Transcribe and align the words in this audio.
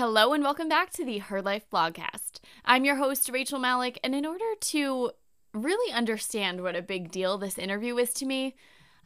Hello 0.00 0.32
and 0.32 0.42
welcome 0.42 0.66
back 0.66 0.88
to 0.92 1.04
the 1.04 1.18
Her 1.18 1.42
Life 1.42 1.68
Blogcast. 1.70 2.40
I'm 2.64 2.86
your 2.86 2.96
host, 2.96 3.28
Rachel 3.28 3.58
Malak, 3.58 3.98
and 4.02 4.14
in 4.14 4.24
order 4.24 4.54
to 4.58 5.10
really 5.52 5.92
understand 5.92 6.62
what 6.62 6.74
a 6.74 6.80
big 6.80 7.10
deal 7.10 7.36
this 7.36 7.58
interview 7.58 7.98
is 7.98 8.14
to 8.14 8.24
me, 8.24 8.56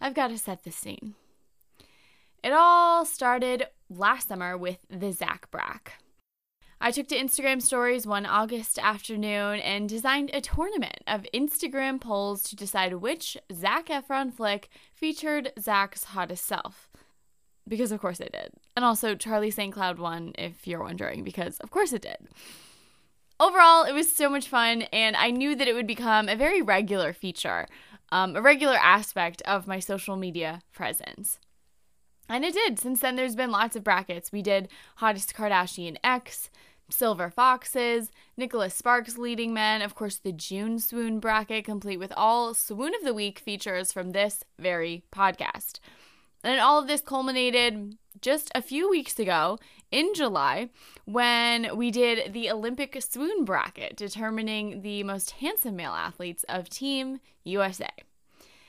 I've 0.01 0.15
got 0.15 0.29
to 0.29 0.39
set 0.39 0.63
the 0.63 0.71
scene. 0.71 1.17
It 2.45 2.53
all 2.53 3.05
started 3.05 3.67
last 3.91 4.29
summer 4.29 4.57
with 4.57 4.87
the 4.89 5.11
Zac 5.11 5.51
Brack. 5.51 5.95
I 6.81 6.93
took 6.93 7.09
to 7.09 7.19
Instagram 7.19 7.61
stories 7.61 8.07
one 8.07 8.25
August 8.25 8.79
afternoon 8.79 9.59
and 9.59 9.89
designed 9.89 10.31
a 10.33 10.41
tournament 10.41 11.03
of 11.09 11.27
Instagram 11.35 12.01
polls 12.01 12.45
to 12.45 12.55
decide 12.55 12.95
which 12.95 13.37
Zac 13.53 13.87
Efron 13.87 14.33
flick 14.33 14.69
featured 14.95 15.55
Zac's 15.59 16.05
hottest 16.05 16.45
self 16.45 16.89
because 17.69 17.93
of 17.93 18.01
course 18.01 18.21
it 18.21 18.33
did. 18.33 18.51
And 18.77 18.85
also 18.85 19.15
Charlie 19.15 19.51
St. 19.51 19.73
Cloud 19.73 19.99
won, 19.99 20.33
if 20.37 20.67
you're 20.67 20.83
wondering, 20.83 21.25
because 21.25 21.59
of 21.59 21.71
course 21.71 21.93
it 21.93 22.03
did. 22.03 22.29
Overall, 23.41 23.85
it 23.85 23.93
was 23.93 24.15
so 24.15 24.31
much 24.31 24.49
fun, 24.49 24.83
and 24.93 25.17
I 25.17 25.31
knew 25.31 25.57
that 25.57 25.67
it 25.67 25.75
would 25.75 25.89
become 25.89 26.29
a 26.29 26.37
very 26.37 26.63
regular 26.63 27.13
feature, 27.13 27.67
um, 28.13 28.37
a 28.37 28.43
regular 28.43 28.77
aspect 28.77 29.43
of 29.43 29.67
my 29.67 29.81
social 29.81 30.17
media 30.17 30.63
presence. 30.73 31.41
And 32.29 32.45
it 32.45 32.55
did. 32.55 32.79
Since 32.79 33.01
then, 33.01 33.17
there's 33.17 33.37
been 33.37 33.51
lots 33.51 33.77
of 33.77 33.85
brackets. 33.85 34.33
We 34.33 34.41
did 34.41 34.69
Hottest 34.97 35.35
Kardashian 35.35 35.97
X, 36.03 36.49
Silver 36.91 37.29
Foxes, 37.29 38.13
Nicholas 38.37 38.75
Sparks 38.75 39.19
leading 39.19 39.53
men, 39.53 39.83
of 39.83 39.95
course, 39.95 40.17
the 40.17 40.33
June 40.33 40.79
Swoon 40.79 41.19
bracket, 41.19 41.65
complete 41.65 41.99
with 41.99 42.13
all 42.17 42.55
Swoon 42.55 42.95
of 42.95 43.05
the 43.05 43.15
Week 43.15 43.39
features 43.39 43.93
from 43.93 44.13
this 44.13 44.45
very 44.59 45.05
podcast. 45.13 45.81
And 46.45 46.61
all 46.61 46.79
of 46.79 46.87
this 46.87 47.01
culminated 47.01 47.97
just 48.21 48.51
a 48.55 48.63
few 48.63 48.89
weeks 48.89 49.19
ago 49.19 49.59
in 49.91 50.13
July 50.15 50.69
when 51.07 51.77
we 51.77 51.91
did 51.91 52.35
the 52.35 52.51
Olympic 52.51 52.97
swoon 53.03 53.45
bracket, 53.45 53.97
determining 53.97 54.83
the 54.83 55.03
most 55.03 55.33
handsome 55.33 55.77
male 55.77 55.93
athletes 55.93 56.45
of 56.49 56.69
Team 56.69 57.21
USA. 57.45 57.89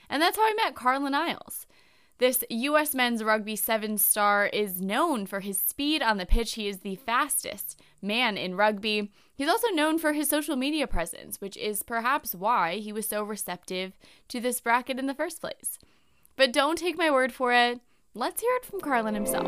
And 0.08 0.22
that's 0.22 0.38
how 0.38 0.44
I 0.44 0.54
met 0.56 0.74
Carlin 0.74 1.14
Isles. 1.14 1.66
This 2.18 2.42
U.S. 2.48 2.94
men's 2.94 3.22
rugby 3.22 3.56
seven 3.56 3.98
star 3.98 4.46
is 4.46 4.80
known 4.80 5.26
for 5.26 5.40
his 5.40 5.58
speed 5.58 6.00
on 6.00 6.16
the 6.16 6.24
pitch. 6.24 6.54
He 6.54 6.66
is 6.66 6.78
the 6.78 6.96
fastest 6.96 7.78
man 8.00 8.38
in 8.38 8.54
rugby. 8.54 9.12
He's 9.34 9.50
also 9.50 9.68
known 9.68 9.98
for 9.98 10.14
his 10.14 10.30
social 10.30 10.56
media 10.56 10.86
presence, 10.86 11.42
which 11.42 11.58
is 11.58 11.82
perhaps 11.82 12.34
why 12.34 12.76
he 12.76 12.90
was 12.90 13.06
so 13.06 13.22
receptive 13.22 13.98
to 14.28 14.40
this 14.40 14.62
bracket 14.62 14.98
in 14.98 15.06
the 15.06 15.14
first 15.14 15.42
place. 15.42 15.78
But 16.36 16.52
don't 16.52 16.76
take 16.76 16.98
my 16.98 17.10
word 17.10 17.32
for 17.32 17.54
it. 17.54 17.80
Let's 18.14 18.42
hear 18.42 18.50
it 18.56 18.66
from 18.66 18.80
Carlin 18.80 19.14
himself. 19.14 19.46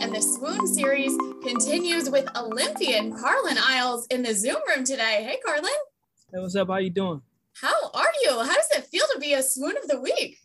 And 0.00 0.14
the 0.14 0.22
Swoon 0.22 0.64
series 0.68 1.12
continues 1.42 2.08
with 2.08 2.28
Olympian 2.36 3.12
Carlin 3.18 3.56
Isles 3.60 4.06
in 4.12 4.22
the 4.22 4.32
Zoom 4.32 4.58
room 4.68 4.84
today. 4.84 5.26
Hey, 5.28 5.40
Carlin. 5.44 5.64
Hey, 6.32 6.40
what's 6.40 6.54
up? 6.54 6.68
How 6.68 6.76
you 6.76 6.90
doing? 6.90 7.20
How 7.54 7.90
are 7.94 8.12
you? 8.22 8.30
How 8.30 8.54
does 8.54 8.70
it 8.76 8.84
feel 8.84 9.04
to 9.12 9.18
be 9.18 9.34
a 9.34 9.42
Swoon 9.42 9.76
of 9.76 9.88
the 9.88 10.00
Week? 10.00 10.38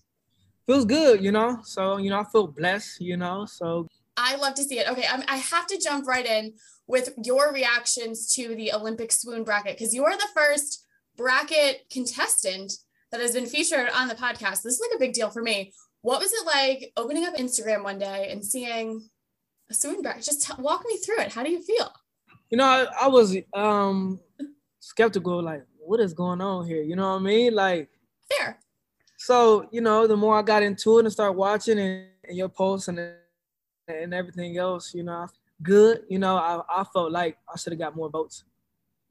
Feels 0.66 0.86
good, 0.86 1.24
you 1.24 1.32
know. 1.32 1.60
So, 1.64 1.98
you 1.98 2.10
know, 2.10 2.22
I 2.22 2.24
feel 2.24 2.48
blessed, 2.48 3.00
you 3.00 3.16
know. 3.16 3.46
So 3.46 3.88
I 4.18 4.38
love 4.38 4.56
to 4.56 4.64
see 4.64 4.80
it. 4.80 4.90
Okay, 4.90 5.06
I'm, 5.08 5.24
I 5.28 5.38
have 5.38 5.68
to 5.68 5.78
jump 5.80 6.08
right 6.08 6.26
in 6.26 6.54
with 6.88 7.14
your 7.24 7.54
reactions 7.54 8.34
to 8.34 8.56
the 8.56 8.74
Olympic 8.74 9.12
swoon 9.12 9.44
bracket 9.44 9.78
because 9.78 9.94
you 9.94 10.04
are 10.04 10.18
the 10.18 10.28
first 10.34 10.85
bracket 11.18 11.86
contestant 11.90 12.74
that 13.12 13.22
has 13.22 13.34
been 13.34 13.46
featured 13.46 13.90
on 13.94 14.08
the 14.08 14.16
podcast. 14.16 14.62
This 14.62 14.76
is 14.76 14.82
like 14.82 14.96
a 14.96 15.00
big 15.00 15.14
deal 15.14 15.30
for 15.30 15.42
me. 15.42 15.74
What 16.02 16.20
was 16.20 16.32
it 16.34 16.46
like 16.46 16.92
opening 16.98 17.26
up 17.26 17.36
Instagram 17.36 17.84
one 17.84 17.98
day 17.98 18.30
and 18.32 18.44
seeing 18.46 19.10
a 19.70 19.74
swoon 19.74 20.02
bracket? 20.02 20.24
Just 20.24 20.46
t- 20.46 20.62
walk 20.62 20.84
me 20.88 20.98
through 20.98 21.20
it. 21.20 21.34
How 21.34 21.44
do 21.44 21.52
you 21.52 21.62
feel? 21.62 21.92
You 22.50 22.58
know, 22.58 22.66
I, 22.66 23.06
I 23.06 23.08
was 23.08 23.36
um 23.54 24.20
skeptical, 24.80 25.42
like, 25.42 25.66
what 25.80 26.00
is 26.00 26.14
going 26.14 26.42
on 26.42 26.68
here? 26.68 26.82
You 26.82 26.96
know 26.96 27.14
what 27.14 27.22
I 27.22 27.24
mean? 27.24 27.56
Like, 27.56 27.90
fair. 28.32 28.60
So, 29.18 29.68
you 29.72 29.82
know, 29.82 30.08
the 30.08 30.18
more 30.18 30.38
I 30.38 30.42
got 30.42 30.62
into 30.62 31.00
it 31.00 31.06
and 31.06 31.12
started 31.12 31.34
watching 31.34 31.80
and, 31.80 32.08
and 32.28 32.38
your 32.38 32.50
posts 32.50 32.88
and 32.88 33.00
and 33.88 34.14
everything 34.14 34.58
else, 34.58 34.94
you 34.94 35.04
know, 35.04 35.28
good. 35.62 36.04
You 36.10 36.20
know, 36.20 36.36
I, 36.38 36.62
I 36.70 36.84
felt 36.84 37.12
like 37.12 37.38
I 37.52 37.58
should 37.58 37.74
have 37.74 37.80
got 37.80 37.96
more 37.96 38.10
votes. 38.10 38.44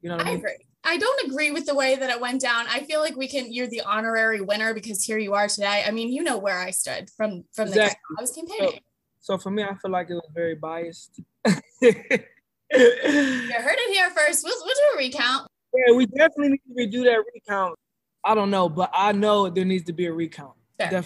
You 0.01 0.09
know 0.09 0.17
what 0.17 0.25
I, 0.25 0.29
I 0.29 0.31
mean? 0.31 0.39
agree. 0.39 0.65
I 0.85 0.97
don't 0.97 1.27
agree 1.27 1.51
with 1.51 1.65
the 1.65 1.75
way 1.75 1.95
that 1.95 2.09
it 2.09 2.21
went 2.21 2.41
down. 2.41 2.67
I 2.69 2.81
feel 2.81 2.99
like 2.99 3.15
we 3.15 3.27
can. 3.27 3.51
You're 3.51 3.67
the 3.67 3.81
honorary 3.81 4.41
winner 4.41 4.73
because 4.73 5.03
here 5.03 5.17
you 5.17 5.33
are 5.33 5.47
today. 5.47 5.83
I 5.85 5.91
mean, 5.91 6.11
you 6.11 6.23
know 6.23 6.37
where 6.37 6.59
I 6.59 6.71
stood 6.71 7.09
from 7.09 7.43
from 7.53 7.69
the 7.69 7.83
exactly. 7.83 8.15
I 8.17 8.21
was 8.21 8.31
campaigning. 8.31 8.79
So, 9.19 9.33
so, 9.33 9.37
for 9.39 9.49
me, 9.49 9.63
I 9.63 9.73
feel 9.75 9.91
like 9.91 10.09
it 10.09 10.13
was 10.13 10.29
very 10.33 10.55
biased. 10.55 11.19
you 11.45 11.53
heard 11.81 12.27
it 12.71 13.93
here 13.93 14.09
first. 14.11 14.43
We'll, 14.43 14.55
we'll 14.63 14.75
do 14.75 14.95
a 14.95 14.97
recount. 14.97 15.47
Yeah, 15.73 15.95
we 15.95 16.05
definitely 16.05 16.59
need 16.75 16.91
to 16.91 16.99
redo 16.99 17.03
that 17.05 17.23
recount. 17.33 17.75
I 18.23 18.35
don't 18.35 18.51
know, 18.51 18.69
but 18.69 18.91
I 18.93 19.11
know 19.11 19.49
there 19.49 19.65
needs 19.65 19.85
to 19.85 19.93
be 19.93 20.05
a 20.05 20.13
recount. 20.13 20.53
Okay. 20.81 21.03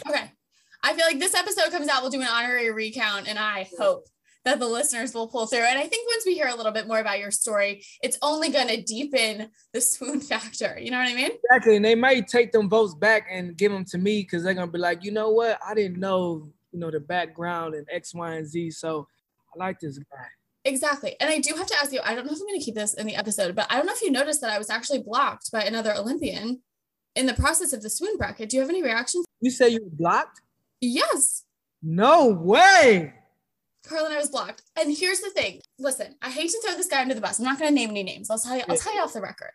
I 0.84 0.94
feel 0.94 1.06
like 1.06 1.20
this 1.20 1.36
episode 1.36 1.72
comes 1.72 1.90
out, 1.90 2.02
we'll 2.02 2.12
do 2.12 2.22
an 2.22 2.28
honorary 2.28 2.72
recount, 2.72 3.28
and 3.28 3.38
I 3.38 3.68
hope 3.78 4.06
that 4.46 4.60
the 4.60 4.68
listeners 4.68 5.14
will 5.14 5.28
pull 5.28 5.48
through. 5.48 5.60
And 5.60 5.78
I 5.78 5.86
think 5.86 6.08
once 6.10 6.24
we 6.26 6.34
hear 6.34 6.48
a 6.48 6.56
little 6.56 6.72
bit 6.72 6.88
more 6.88 7.00
about 7.00 7.20
your 7.20 7.32
story, 7.32 7.84
it's 8.02 8.18
only 8.22 8.50
going 8.50 8.68
to 8.70 8.82
deepen 8.82 9.50
the 9.74 9.82
swoon 9.82 10.22
factor. 10.22 10.78
You 10.80 10.92
know 10.92 11.00
what 11.00 11.10
I 11.10 11.16
mean? 11.16 11.32
Exactly. 11.44 11.76
And 11.76 11.86
they 11.86 11.96
might 11.96 12.28
take 12.28 12.52
them 12.52 12.70
votes 12.70 12.96
back 12.96 13.28
and 13.30 13.56
give 13.58 13.72
them 13.72 13.86
to 13.86 13.98
me 13.98 14.22
because 14.22 14.44
they're 14.44 14.54
going 14.54 14.68
to 14.68 14.72
be 14.72 14.80
like, 14.80 15.04
you 15.04 15.12
know 15.12 15.32
what? 15.32 15.60
I 15.66 15.74
didn't 15.74 16.00
know, 16.00 16.50
you 16.72 16.80
know, 16.80 16.92
the 16.92 17.00
background 17.00 17.76
and 17.76 17.88
X, 17.92 18.14
Y, 18.14 18.34
and 18.36 18.48
Z. 18.48 18.72
So 18.72 19.08
I 19.54 19.60
like 19.60 19.80
this 19.80 19.98
guy. 19.98 20.26
Exactly. 20.66 21.16
And 21.20 21.30
I 21.30 21.40
do 21.40 21.56
have 21.56 21.68
to 21.68 21.76
ask 21.82 21.92
you, 21.92 22.00
I 22.04 22.16
don't 22.16 22.26
know 22.26 22.34
if 22.34 22.40
I'm 22.40 22.48
going 22.48 22.60
to 22.60 22.66
keep 22.66 22.76
this 22.76 22.94
in 22.94 23.08
the 23.08 23.16
episode, 23.16 23.56
but 23.56 23.68
I 23.70 23.76
don't 23.76 23.86
know 23.86 23.94
if 23.94 24.02
you 24.02 24.12
noticed 24.12 24.42
that 24.42 24.52
I 24.52 24.58
was 24.58 24.70
actually 24.70 25.02
blocked 25.02 25.52
by 25.52 25.64
another 25.64 25.94
Olympian 25.96 26.62
in 27.16 27.26
the 27.26 27.34
process 27.34 27.74
of 27.74 27.82
the 27.82 27.90
swoon 27.90 28.18
bracket. 28.18 28.50
Do 28.50 28.58
you 28.58 28.62
have 28.62 28.70
any 28.70 28.84
reactions? 28.84 29.26
You 29.42 29.52
say 29.52 29.70
you 29.70 29.84
were 29.84 29.90
blocked? 29.92 30.42
Yes. 30.82 31.44
No 31.82 32.28
way. 32.28 33.14
Carlin, 33.88 34.12
I 34.12 34.18
was 34.18 34.30
blocked. 34.30 34.62
And 34.78 34.96
here's 34.96 35.20
the 35.20 35.30
thing. 35.32 35.62
Listen, 35.78 36.16
I 36.22 36.30
hate 36.30 36.52
to 36.52 36.62
throw 36.64 36.76
this 36.76 36.88
guy 36.88 37.02
under 37.02 37.14
the 37.14 37.22
bus. 37.22 37.40
I'm 37.40 37.46
not 37.46 37.60
going 37.60 37.70
to 37.70 37.76
name 37.76 37.90
any 37.90 38.04
names. 38.04 38.30
I'll 38.30 38.40
tell 38.40 38.58
you. 38.58 38.64
I'll 38.68 38.78
tell 38.78 38.94
you 38.94 39.02
off 39.02 39.14
the 39.14 39.22
record. 39.22 39.52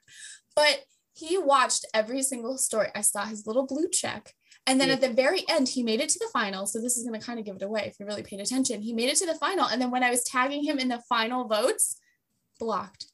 But 0.57 0.81
he 1.13 1.39
watched 1.39 1.87
every 1.95 2.23
single 2.23 2.59
story. 2.59 2.89
I 2.95 3.03
saw 3.03 3.25
his 3.25 3.47
little 3.47 3.67
blue 3.67 3.89
check. 3.89 4.35
And 4.67 4.81
then 4.81 4.89
yeah. 4.89 4.95
at 4.95 5.01
the 5.03 5.13
very 5.13 5.45
end, 5.49 5.69
he 5.69 5.83
made 5.83 6.01
it 6.01 6.09
to 6.11 6.19
the 6.19 6.31
final. 6.33 6.67
So 6.67 6.81
this 6.81 6.97
is 6.97 7.07
going 7.07 7.21
to 7.21 7.25
kind 7.25 7.39
of 7.39 7.45
give 7.45 7.57
it 7.57 7.63
away 7.63 7.85
if 7.87 8.01
you 8.01 8.07
really 8.07 8.23
paid 8.23 8.41
attention. 8.41 8.81
He 8.81 8.95
made 8.95 9.11
it 9.11 9.17
to 9.17 9.27
the 9.27 9.35
final. 9.35 9.67
And 9.67 9.81
then 9.81 9.91
when 9.91 10.03
I 10.03 10.11
was 10.11 10.25
tagging 10.25 10.65
him 10.65 10.79
in 10.79 10.89
the 10.89 11.03
final 11.09 11.47
votes, 11.47 12.01
blocked. 12.59 13.07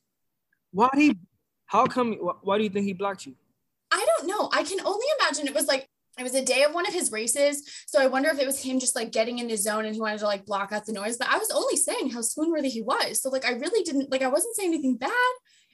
Why 0.73 0.89
he? 0.95 1.19
How 1.67 1.87
come? 1.87 2.15
Why 2.43 2.59
do 2.59 2.65
you 2.65 2.71
think 2.71 2.87
he 2.87 2.93
blocked 2.93 3.27
you? 3.27 3.35
I 3.91 4.07
don't 4.07 4.29
know. 4.29 4.49
I 4.53 4.63
can 4.63 4.81
only 4.87 5.07
imagine 5.21 5.49
it 5.49 5.55
was 5.55 5.67
like 5.67 5.89
it 6.21 6.25
was 6.25 6.35
a 6.35 6.45
day 6.45 6.65
of 6.65 6.75
one 6.75 6.87
of 6.87 6.93
his 6.93 7.11
races. 7.11 7.63
So 7.87 8.01
I 8.01 8.07
wonder 8.07 8.29
if 8.29 8.39
it 8.39 8.47
was 8.47 8.63
him 8.63 8.79
just 8.79 8.95
like 8.95 9.11
getting 9.11 9.39
in 9.39 9.49
his 9.49 9.63
zone 9.63 9.87
and 9.87 9.95
he 9.95 10.01
wanted 10.01 10.19
to 10.19 10.27
like 10.27 10.45
block 10.45 10.71
out 10.71 10.85
the 10.85 10.93
noise. 10.93 11.17
But 11.17 11.31
I 11.31 11.39
was 11.39 11.51
only 11.51 11.77
saying 11.77 12.11
how 12.11 12.21
swoon 12.21 12.51
worthy 12.51 12.69
he 12.69 12.83
was. 12.83 13.23
So 13.23 13.31
like 13.31 13.47
I 13.47 13.53
really 13.53 13.83
didn't 13.83 14.11
like 14.11 14.23
I 14.23 14.29
wasn't 14.29 14.55
saying 14.55 14.75
anything 14.75 14.97
bad. 14.97 15.11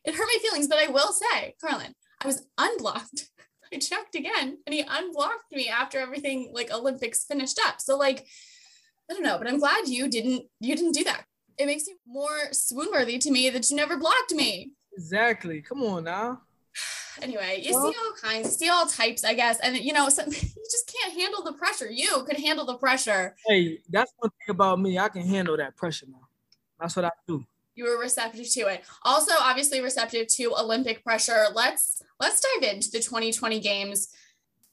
It 0.05 0.15
hurt 0.15 0.29
my 0.29 0.39
feelings, 0.41 0.69
but 0.69 0.79
I 0.79 0.87
will 0.87 1.13
say, 1.13 1.57
Carlin, 1.61 1.93
I 2.21 2.29
was 2.29 2.47
unblocked. 2.57 3.29
I 3.75 3.79
checked 3.79 4.15
again 4.15 4.59
and 4.65 4.73
he 4.73 4.85
unblocked 4.89 5.51
me 5.51 5.69
after 5.69 5.99
everything 5.99 6.53
like 6.55 6.73
Olympics 6.73 7.25
finished 7.25 7.59
up. 7.67 7.81
So 7.81 7.97
like 7.99 8.25
I 9.11 9.15
don't 9.15 9.25
know, 9.25 9.39
but 9.39 9.49
I'm 9.49 9.59
glad 9.59 9.89
you 9.89 10.09
didn't 10.09 10.45
you 10.61 10.77
didn't 10.77 10.93
do 10.93 11.03
that. 11.05 11.25
It 11.59 11.67
makes 11.67 11.89
you 11.89 11.97
more 12.07 12.53
swoon 12.53 12.89
worthy 12.93 13.19
to 13.19 13.31
me 13.33 13.51
that 13.51 13.69
you 13.69 13.75
never 13.75 13.97
blocked 13.97 14.33
me. 14.33 14.71
Exactly. 14.93 15.61
Come 15.61 15.83
on 15.83 16.05
now 16.05 16.43
anyway, 17.23 17.61
you 17.63 17.73
well, 17.73 17.93
see 17.93 17.99
all 17.99 18.13
kinds, 18.21 18.47
you 18.47 18.53
see 18.53 18.69
all 18.69 18.87
types, 18.87 19.25
I 19.25 19.35
guess. 19.35 19.61
And 19.61 19.77
you 19.77 19.93
know, 19.93 20.09
some, 20.09 20.27
you 20.31 20.33
just 20.33 20.93
can't 21.01 21.19
handle 21.19 21.43
the 21.43 21.53
pressure. 21.53 21.91
You 21.91 22.25
could 22.27 22.39
handle 22.39 22.65
the 22.65 22.77
pressure. 22.77 23.37
Hey, 23.47 23.81
that's 23.89 24.13
one 24.19 24.31
thing 24.31 24.55
about 24.55 24.81
me. 24.81 24.99
I 24.99 25.09
can 25.09 25.23
handle 25.23 25.57
that 25.57 25.77
pressure 25.77 26.07
now. 26.09 26.29
That's 26.81 26.97
what 26.97 27.05
I 27.05 27.11
do. 27.27 27.45
You 27.75 27.85
were 27.85 27.99
receptive 27.99 28.51
to 28.53 28.61
it. 28.69 28.85
Also, 29.03 29.33
obviously 29.39 29.81
receptive 29.81 30.29
to 30.29 30.55
Olympic 30.59 31.05
pressure. 31.05 31.47
Let's 31.55 32.03
let's 32.21 32.41
dive 32.41 32.71
into 32.75 32.91
the 32.91 33.01
2020 33.01 33.61
games. 33.61 34.09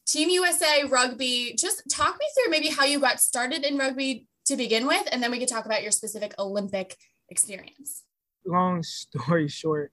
Team 0.05 0.29
USA 0.29 0.83
rugby. 0.85 1.55
Just 1.57 1.83
talk 1.89 2.17
me 2.19 2.25
through 2.35 2.51
maybe 2.51 2.69
how 2.69 2.85
you 2.85 2.99
got 2.99 3.19
started 3.19 3.65
in 3.65 3.77
rugby 3.77 4.27
to 4.45 4.57
begin 4.57 4.85
with, 4.87 5.07
and 5.11 5.23
then 5.23 5.31
we 5.31 5.39
could 5.39 5.47
talk 5.47 5.65
about 5.65 5.83
your 5.83 5.91
specific 5.91 6.33
Olympic 6.37 6.97
experience. 7.29 8.03
Long 8.45 8.83
story 8.83 9.47
short, 9.47 9.91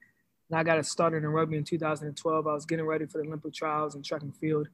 and 0.50 0.58
I 0.58 0.64
got 0.64 0.78
it 0.78 0.86
started 0.86 1.18
in 1.18 1.30
rugby 1.30 1.56
in 1.56 1.64
2012. 1.64 2.46
I 2.46 2.52
was 2.52 2.66
getting 2.66 2.84
ready 2.84 3.06
for 3.06 3.18
the 3.18 3.26
Olympic 3.26 3.54
trials 3.54 3.94
in 3.94 4.02
track 4.02 4.22
and 4.22 4.36
field. 4.36 4.68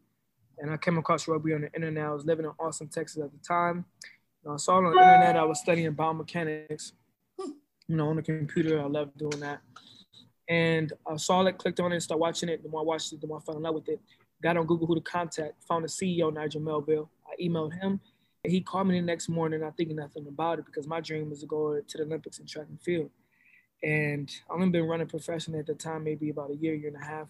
And 0.59 0.71
I 0.71 0.79
came 0.79 0.97
across 0.97 1.29
rugby 1.29 1.53
on 1.53 1.61
the 1.63 1.73
internet. 1.75 2.07
I 2.07 2.13
was 2.13 2.25
living 2.25 2.47
in 2.47 2.53
Austin, 2.59 2.89
Texas 2.89 3.23
at 3.23 3.31
the 3.31 3.39
time. 3.47 3.85
And 4.43 4.55
I 4.55 4.57
saw 4.57 4.79
it 4.79 4.87
on 4.87 4.95
the 4.95 5.01
internet. 5.01 5.37
I 5.37 5.45
was 5.45 5.61
studying 5.61 5.95
biomechanics, 5.95 6.93
you 7.39 7.97
know, 7.97 8.09
on 8.09 8.17
the 8.17 8.23
computer. 8.23 8.81
I 8.81 8.87
loved 8.87 9.19
doing 9.19 9.41
that. 9.41 9.61
And 10.49 10.95
I 11.07 11.17
saw 11.17 11.45
it, 11.45 11.59
clicked 11.59 11.81
on 11.81 11.93
it, 11.93 11.97
and 11.97 12.03
started 12.03 12.23
watching 12.23 12.49
it. 12.49 12.63
The 12.63 12.71
more 12.71 12.81
I 12.81 12.85
watched 12.85 13.13
it, 13.13 13.21
the 13.21 13.27
more 13.27 13.39
I 13.39 13.41
fell 13.43 13.57
in 13.57 13.63
love 13.63 13.75
with 13.75 13.89
it. 13.91 14.01
Got 14.43 14.57
on 14.57 14.67
Google 14.67 14.87
who 14.87 14.95
to 14.95 15.01
contact, 15.03 15.63
found 15.69 15.85
the 15.85 15.89
CEO, 15.89 16.33
Nigel 16.33 16.63
Melville. 16.63 17.11
I 17.27 17.43
emailed 17.43 17.75
him 17.75 18.01
and 18.47 18.53
he 18.53 18.61
called 18.61 18.87
me 18.87 18.99
the 18.99 19.05
next 19.05 19.29
morning, 19.29 19.61
not 19.61 19.77
thinking 19.77 19.97
nothing 19.97 20.27
about 20.29 20.61
it 20.61 20.67
because 20.67 20.87
my 20.87 21.01
dream 21.01 21.31
was 21.31 21.41
to 21.41 21.47
go 21.47 21.81
to 21.81 21.99
the 21.99 22.05
Olympics 22.05 22.39
in 22.39 22.47
track 22.47 22.67
and 22.69 22.81
field. 22.81 23.11
And 23.83 24.31
I 24.51 24.55
only 24.55 24.71
been 24.71 24.87
running 24.87 25.07
professionally 25.07 25.61
at 25.61 25.67
the 25.67 25.75
time, 25.75 26.05
maybe 26.05 26.31
about 26.31 26.51
a 26.51 26.57
year, 26.57 26.75
year 26.75 26.89
and 26.89 27.03
a 27.03 27.05
half. 27.05 27.29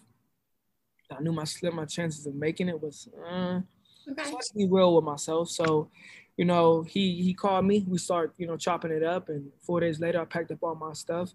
I 1.11 1.21
knew 1.21 1.31
my 1.31 1.45
slim 1.45 1.75
my 1.75 1.85
chances 1.85 2.25
of 2.25 2.35
making 2.35 2.69
it 2.69 2.81
was 2.81 3.07
uh, 3.17 3.61
okay. 4.09 4.23
so 4.23 4.37
I 4.37 4.41
be 4.55 4.67
real 4.67 4.95
with 4.95 5.05
myself. 5.05 5.49
So, 5.49 5.89
you 6.35 6.45
know, 6.45 6.83
he 6.83 7.21
he 7.21 7.33
called 7.33 7.65
me. 7.65 7.85
We 7.87 7.97
start, 7.97 8.33
you 8.37 8.47
know, 8.47 8.57
chopping 8.57 8.91
it 8.91 9.03
up. 9.03 9.29
And 9.29 9.51
four 9.61 9.79
days 9.79 9.99
later, 9.99 10.21
I 10.21 10.25
packed 10.25 10.51
up 10.51 10.59
all 10.61 10.75
my 10.75 10.93
stuff. 10.93 11.33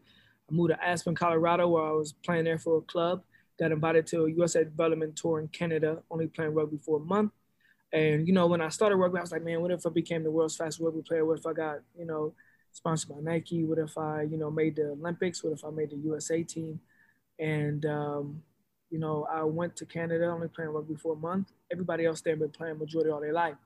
I 0.51 0.55
moved 0.55 0.71
to 0.71 0.85
Aspen, 0.85 1.15
Colorado, 1.15 1.69
where 1.69 1.85
I 1.85 1.93
was 1.93 2.13
playing 2.13 2.45
there 2.45 2.59
for 2.59 2.79
a 2.79 2.83
club. 2.83 3.23
Got 3.59 3.73
invited 3.73 4.07
to 4.09 4.25
a 4.25 4.31
USA 4.31 4.65
Development 4.65 5.17
Tour 5.17 5.41
in 5.41 5.49
Canada, 5.49 6.03
only 6.11 6.27
playing 6.27 6.55
rugby 6.55 6.79
for 6.79 6.99
a 6.99 7.01
month. 7.01 7.33
And 7.93 8.27
you 8.27 8.33
know, 8.33 8.47
when 8.47 8.61
I 8.61 8.69
started 8.69 8.97
rugby, 8.97 9.19
I 9.19 9.23
was 9.23 9.33
like, 9.33 9.45
man, 9.45 9.61
what 9.61 9.71
if 9.71 9.87
I 9.87 9.91
became 9.91 10.23
the 10.23 10.31
world's 10.31 10.57
fastest 10.57 10.81
rugby 10.81 11.03
player? 11.03 11.25
What 11.25 11.39
if 11.39 11.47
I 11.47 11.53
got, 11.53 11.79
you 11.99 12.07
know, 12.07 12.35
sponsored 12.73 13.11
by 13.11 13.21
Nike? 13.21 13.65
What 13.65 13.79
if 13.79 13.97
I, 13.97 14.23
you 14.23 14.37
know, 14.37 14.51
made 14.51 14.77
the 14.77 14.91
Olympics? 14.91 15.43
What 15.45 15.53
if 15.53 15.65
I 15.65 15.71
made 15.71 15.91
the 15.91 15.97
USA 15.97 16.43
team? 16.43 16.81
And 17.39 17.85
um, 17.87 18.43
you 18.91 18.99
know, 18.99 19.27
I 19.31 19.43
went 19.43 19.75
to 19.77 19.87
Canada 19.87 20.27
only 20.27 20.49
playing 20.49 20.71
rugby 20.71 20.97
for 20.97 21.15
a 21.15 21.17
month. 21.17 21.53
Everybody 21.71 22.05
else 22.05 22.21
there 22.21 22.37
been 22.37 22.51
playing 22.51 22.79
majority 22.79 23.11
all 23.11 23.21
their 23.21 23.33
life. 23.33 23.57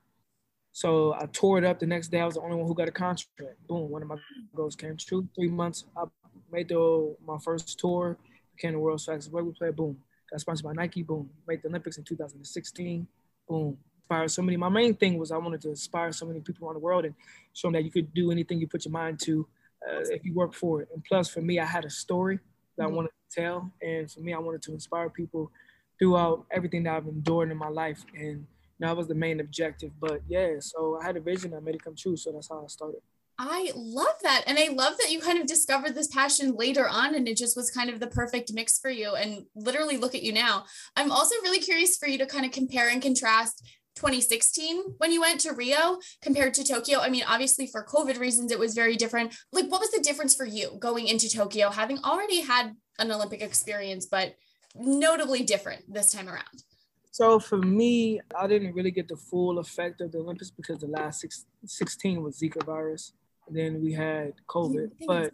So 0.71 1.13
I 1.13 1.25
tore 1.31 1.57
it 1.57 1.65
up 1.65 1.79
the 1.79 1.87
next 1.87 2.09
day. 2.09 2.21
I 2.21 2.25
was 2.25 2.35
the 2.35 2.41
only 2.41 2.55
one 2.55 2.67
who 2.67 2.75
got 2.75 2.87
a 2.87 2.91
contract. 2.91 3.67
Boom, 3.67 3.89
one 3.89 4.03
of 4.03 4.07
my 4.07 4.17
goals 4.55 4.75
came 4.75 4.95
true. 4.95 5.27
Three 5.35 5.49
months, 5.49 5.85
I 5.97 6.03
made 6.51 6.69
the 6.69 7.15
my 7.25 7.37
first 7.39 7.79
tour, 7.79 8.17
became 8.55 8.73
the 8.73 8.79
world's 8.79 9.05
fastest 9.05 9.33
rugby 9.33 9.53
player. 9.57 9.71
Boom, 9.71 9.97
got 10.31 10.39
sponsored 10.39 10.65
by 10.65 10.73
Nike. 10.73 11.03
Boom, 11.03 11.29
made 11.47 11.61
the 11.61 11.69
Olympics 11.69 11.97
in 11.97 12.03
2016. 12.03 13.07
Boom, 13.49 13.77
inspired 14.07 14.31
so 14.31 14.41
many. 14.41 14.57
My 14.57 14.69
main 14.69 14.93
thing 14.95 15.17
was 15.17 15.31
I 15.31 15.37
wanted 15.37 15.61
to 15.61 15.69
inspire 15.69 16.11
so 16.11 16.25
many 16.25 16.39
people 16.39 16.65
around 16.65 16.75
the 16.75 16.79
world 16.79 17.05
and 17.05 17.13
show 17.53 17.67
them 17.67 17.73
that 17.73 17.83
you 17.83 17.91
could 17.91 18.13
do 18.13 18.31
anything 18.31 18.59
you 18.59 18.67
put 18.67 18.85
your 18.85 18.91
mind 18.91 19.19
to 19.23 19.45
uh, 19.87 19.99
if 20.09 20.23
you 20.23 20.33
work 20.33 20.53
for 20.53 20.81
it. 20.81 20.89
And 20.93 21.03
plus, 21.03 21.29
for 21.29 21.41
me, 21.41 21.59
I 21.59 21.65
had 21.65 21.83
a 21.85 21.89
story 21.89 22.39
that 22.77 22.83
mm-hmm. 22.83 22.93
I 22.93 22.95
wanted 22.95 23.11
to 23.29 23.41
tell. 23.41 23.71
And 23.81 24.09
for 24.09 24.21
me, 24.21 24.33
I 24.33 24.39
wanted 24.39 24.61
to 24.63 24.71
inspire 24.71 25.09
people 25.09 25.51
throughout 25.99 26.45
everything 26.51 26.83
that 26.83 26.95
I've 26.95 27.07
endured 27.07 27.51
in 27.51 27.57
my 27.57 27.69
life. 27.69 28.05
And 28.15 28.45
that 28.79 28.95
was 28.95 29.07
the 29.07 29.15
main 29.15 29.39
objective. 29.39 29.91
But 29.99 30.21
yeah, 30.27 30.59
so 30.59 30.99
I 31.01 31.05
had 31.05 31.17
a 31.17 31.21
vision, 31.21 31.53
I 31.53 31.59
made 31.59 31.75
it 31.75 31.83
come 31.83 31.95
true. 31.95 32.15
So 32.15 32.31
that's 32.31 32.49
how 32.49 32.63
I 32.63 32.67
started. 32.67 33.01
I 33.39 33.71
love 33.75 34.15
that. 34.23 34.43
And 34.47 34.57
I 34.57 34.69
love 34.69 34.97
that 34.97 35.11
you 35.11 35.19
kind 35.19 35.39
of 35.39 35.45
discovered 35.45 35.93
this 35.93 36.07
passion 36.07 36.55
later 36.55 36.87
on 36.89 37.13
and 37.13 37.27
it 37.27 37.37
just 37.37 37.55
was 37.55 37.69
kind 37.69 37.89
of 37.89 37.99
the 37.99 38.07
perfect 38.07 38.51
mix 38.51 38.79
for 38.79 38.89
you. 38.89 39.13
And 39.13 39.45
literally 39.55 39.97
look 39.97 40.15
at 40.15 40.23
you 40.23 40.33
now. 40.33 40.65
I'm 40.95 41.11
also 41.11 41.35
really 41.43 41.59
curious 41.59 41.97
for 41.97 42.07
you 42.07 42.17
to 42.17 42.25
kind 42.25 42.45
of 42.45 42.51
compare 42.51 42.89
and 42.89 43.01
contrast 43.01 43.63
2016 43.97 44.95
when 44.99 45.11
you 45.11 45.19
went 45.19 45.39
to 45.41 45.53
Rio 45.53 45.97
compared 46.21 46.53
to 46.53 46.63
Tokyo? 46.63 46.99
I 46.99 47.09
mean, 47.09 47.23
obviously 47.27 47.67
for 47.67 47.83
COVID 47.83 48.19
reasons, 48.19 48.51
it 48.51 48.59
was 48.59 48.73
very 48.73 48.95
different. 48.95 49.35
Like, 49.51 49.69
what 49.69 49.81
was 49.81 49.91
the 49.91 50.01
difference 50.01 50.35
for 50.35 50.45
you 50.45 50.77
going 50.79 51.07
into 51.07 51.29
Tokyo, 51.29 51.69
having 51.71 51.99
already 52.03 52.41
had 52.41 52.75
an 52.99 53.11
Olympic 53.11 53.41
experience, 53.41 54.05
but 54.05 54.35
notably 54.75 55.43
different 55.43 55.91
this 55.91 56.11
time 56.11 56.29
around? 56.29 56.63
So 57.11 57.39
for 57.39 57.57
me, 57.57 58.21
I 58.39 58.45
didn't 58.45 58.73
really 58.75 58.91
get 58.91 59.07
the 59.07 59.17
full 59.17 59.57
effect 59.57 60.01
of 60.01 60.11
the 60.11 60.19
Olympics 60.19 60.51
because 60.51 60.77
the 60.79 60.87
last 60.87 61.21
six, 61.21 61.45
16 61.65 62.21
was 62.21 62.39
Zika 62.39 62.63
virus. 62.63 63.13
And 63.47 63.57
then 63.57 63.81
we 63.81 63.93
had 63.93 64.33
COVID, 64.47 64.91
but 65.07 65.33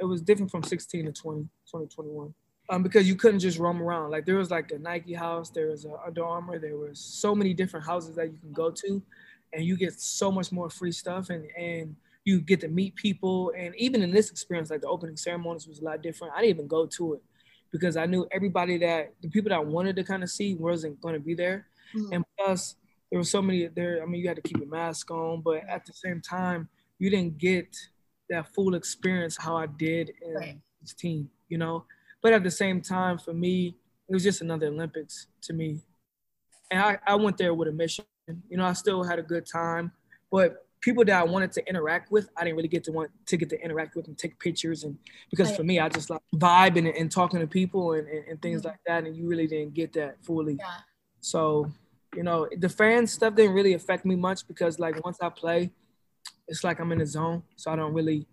it 0.00 0.04
was 0.04 0.22
different 0.22 0.50
from 0.50 0.62
16 0.62 1.06
to 1.06 1.12
20, 1.12 1.42
2021 1.66 2.34
um, 2.70 2.82
because 2.82 3.08
you 3.08 3.14
couldn't 3.14 3.40
just 3.40 3.58
roam 3.58 3.82
around. 3.82 4.10
Like 4.10 4.26
there 4.26 4.36
was 4.36 4.50
like 4.50 4.70
a 4.72 4.78
Nike 4.78 5.14
house, 5.14 5.50
there 5.50 5.68
was 5.68 5.84
a 5.84 5.92
Under 6.06 6.24
Armour, 6.24 6.58
there 6.58 6.76
was 6.76 6.98
so 6.98 7.34
many 7.34 7.54
different 7.54 7.86
houses 7.86 8.16
that 8.16 8.30
you 8.30 8.38
can 8.38 8.52
go 8.52 8.70
to, 8.70 9.02
and 9.52 9.64
you 9.64 9.76
get 9.76 9.98
so 10.00 10.30
much 10.30 10.52
more 10.52 10.68
free 10.68 10.92
stuff, 10.92 11.30
and 11.30 11.46
and 11.56 11.96
you 12.24 12.40
get 12.40 12.60
to 12.60 12.68
meet 12.68 12.94
people. 12.94 13.52
And 13.56 13.74
even 13.76 14.02
in 14.02 14.10
this 14.10 14.30
experience, 14.30 14.70
like 14.70 14.82
the 14.82 14.88
opening 14.88 15.16
ceremonies 15.16 15.66
was 15.66 15.80
a 15.80 15.84
lot 15.84 16.02
different. 16.02 16.34
I 16.34 16.42
didn't 16.42 16.56
even 16.56 16.68
go 16.68 16.86
to 16.86 17.14
it 17.14 17.22
because 17.72 17.96
I 17.96 18.06
knew 18.06 18.26
everybody 18.32 18.76
that 18.78 19.14
the 19.22 19.28
people 19.28 19.48
that 19.50 19.56
I 19.56 19.60
wanted 19.60 19.96
to 19.96 20.04
kind 20.04 20.22
of 20.22 20.30
see 20.30 20.54
wasn't 20.54 21.00
going 21.00 21.14
to 21.14 21.20
be 21.20 21.34
there, 21.34 21.66
mm-hmm. 21.96 22.12
and 22.12 22.24
plus 22.38 22.76
there 23.10 23.18
were 23.18 23.24
so 23.24 23.40
many 23.40 23.66
there. 23.68 24.02
I 24.02 24.06
mean, 24.06 24.20
you 24.20 24.28
had 24.28 24.36
to 24.36 24.42
keep 24.42 24.58
your 24.58 24.68
mask 24.68 25.10
on, 25.10 25.40
but 25.40 25.62
at 25.66 25.86
the 25.86 25.94
same 25.94 26.20
time, 26.20 26.68
you 26.98 27.08
didn't 27.08 27.38
get 27.38 27.74
that 28.28 28.52
full 28.54 28.74
experience 28.74 29.38
how 29.38 29.56
I 29.56 29.64
did 29.64 30.12
in 30.20 30.34
right. 30.34 30.58
this 30.82 30.92
team. 30.92 31.30
You 31.48 31.56
know 31.56 31.86
but 32.22 32.32
at 32.32 32.42
the 32.42 32.50
same 32.50 32.80
time, 32.80 33.18
for 33.18 33.32
me, 33.32 33.76
it 34.08 34.12
was 34.12 34.22
just 34.22 34.40
another 34.40 34.66
Olympics 34.68 35.26
to 35.42 35.52
me. 35.52 35.80
And 36.70 36.80
I, 36.80 36.98
I 37.06 37.14
went 37.14 37.38
there 37.38 37.54
with 37.54 37.68
a 37.68 37.72
mission. 37.72 38.04
You 38.48 38.58
know, 38.58 38.64
I 38.64 38.72
still 38.72 39.02
had 39.02 39.18
a 39.18 39.22
good 39.22 39.46
time, 39.46 39.92
but 40.30 40.66
people 40.80 41.04
that 41.04 41.18
I 41.18 41.24
wanted 41.24 41.52
to 41.52 41.68
interact 41.68 42.10
with, 42.12 42.28
I 42.36 42.44
didn't 42.44 42.56
really 42.56 42.68
get 42.68 42.84
to 42.84 42.92
want 42.92 43.10
to 43.26 43.36
get 43.36 43.48
to 43.50 43.60
interact 43.62 43.96
with 43.96 44.06
and 44.06 44.16
take 44.16 44.38
pictures. 44.38 44.84
And 44.84 44.98
because 45.30 45.54
for 45.56 45.64
me, 45.64 45.80
I 45.80 45.88
just 45.88 46.10
like 46.10 46.20
vibing 46.34 46.88
and, 46.88 46.96
and 46.96 47.10
talking 47.10 47.40
to 47.40 47.46
people 47.46 47.92
and, 47.92 48.06
and, 48.08 48.24
and 48.28 48.42
things 48.42 48.60
mm-hmm. 48.60 48.68
like 48.68 48.80
that. 48.86 49.04
And 49.04 49.16
you 49.16 49.26
really 49.26 49.46
didn't 49.46 49.74
get 49.74 49.92
that 49.94 50.22
fully. 50.22 50.56
Yeah. 50.58 50.66
So, 51.20 51.70
you 52.14 52.22
know, 52.22 52.48
the 52.56 52.68
fan 52.68 53.06
stuff 53.06 53.34
didn't 53.34 53.54
really 53.54 53.74
affect 53.74 54.04
me 54.04 54.16
much 54.16 54.46
because 54.46 54.78
like 54.78 55.02
once 55.04 55.18
I 55.20 55.28
play, 55.30 55.70
it's 56.46 56.64
like 56.64 56.80
I'm 56.80 56.92
in 56.92 56.98
the 56.98 57.06
zone. 57.06 57.42
So 57.56 57.70
I 57.70 57.76
don't 57.76 57.92
really 57.92 58.26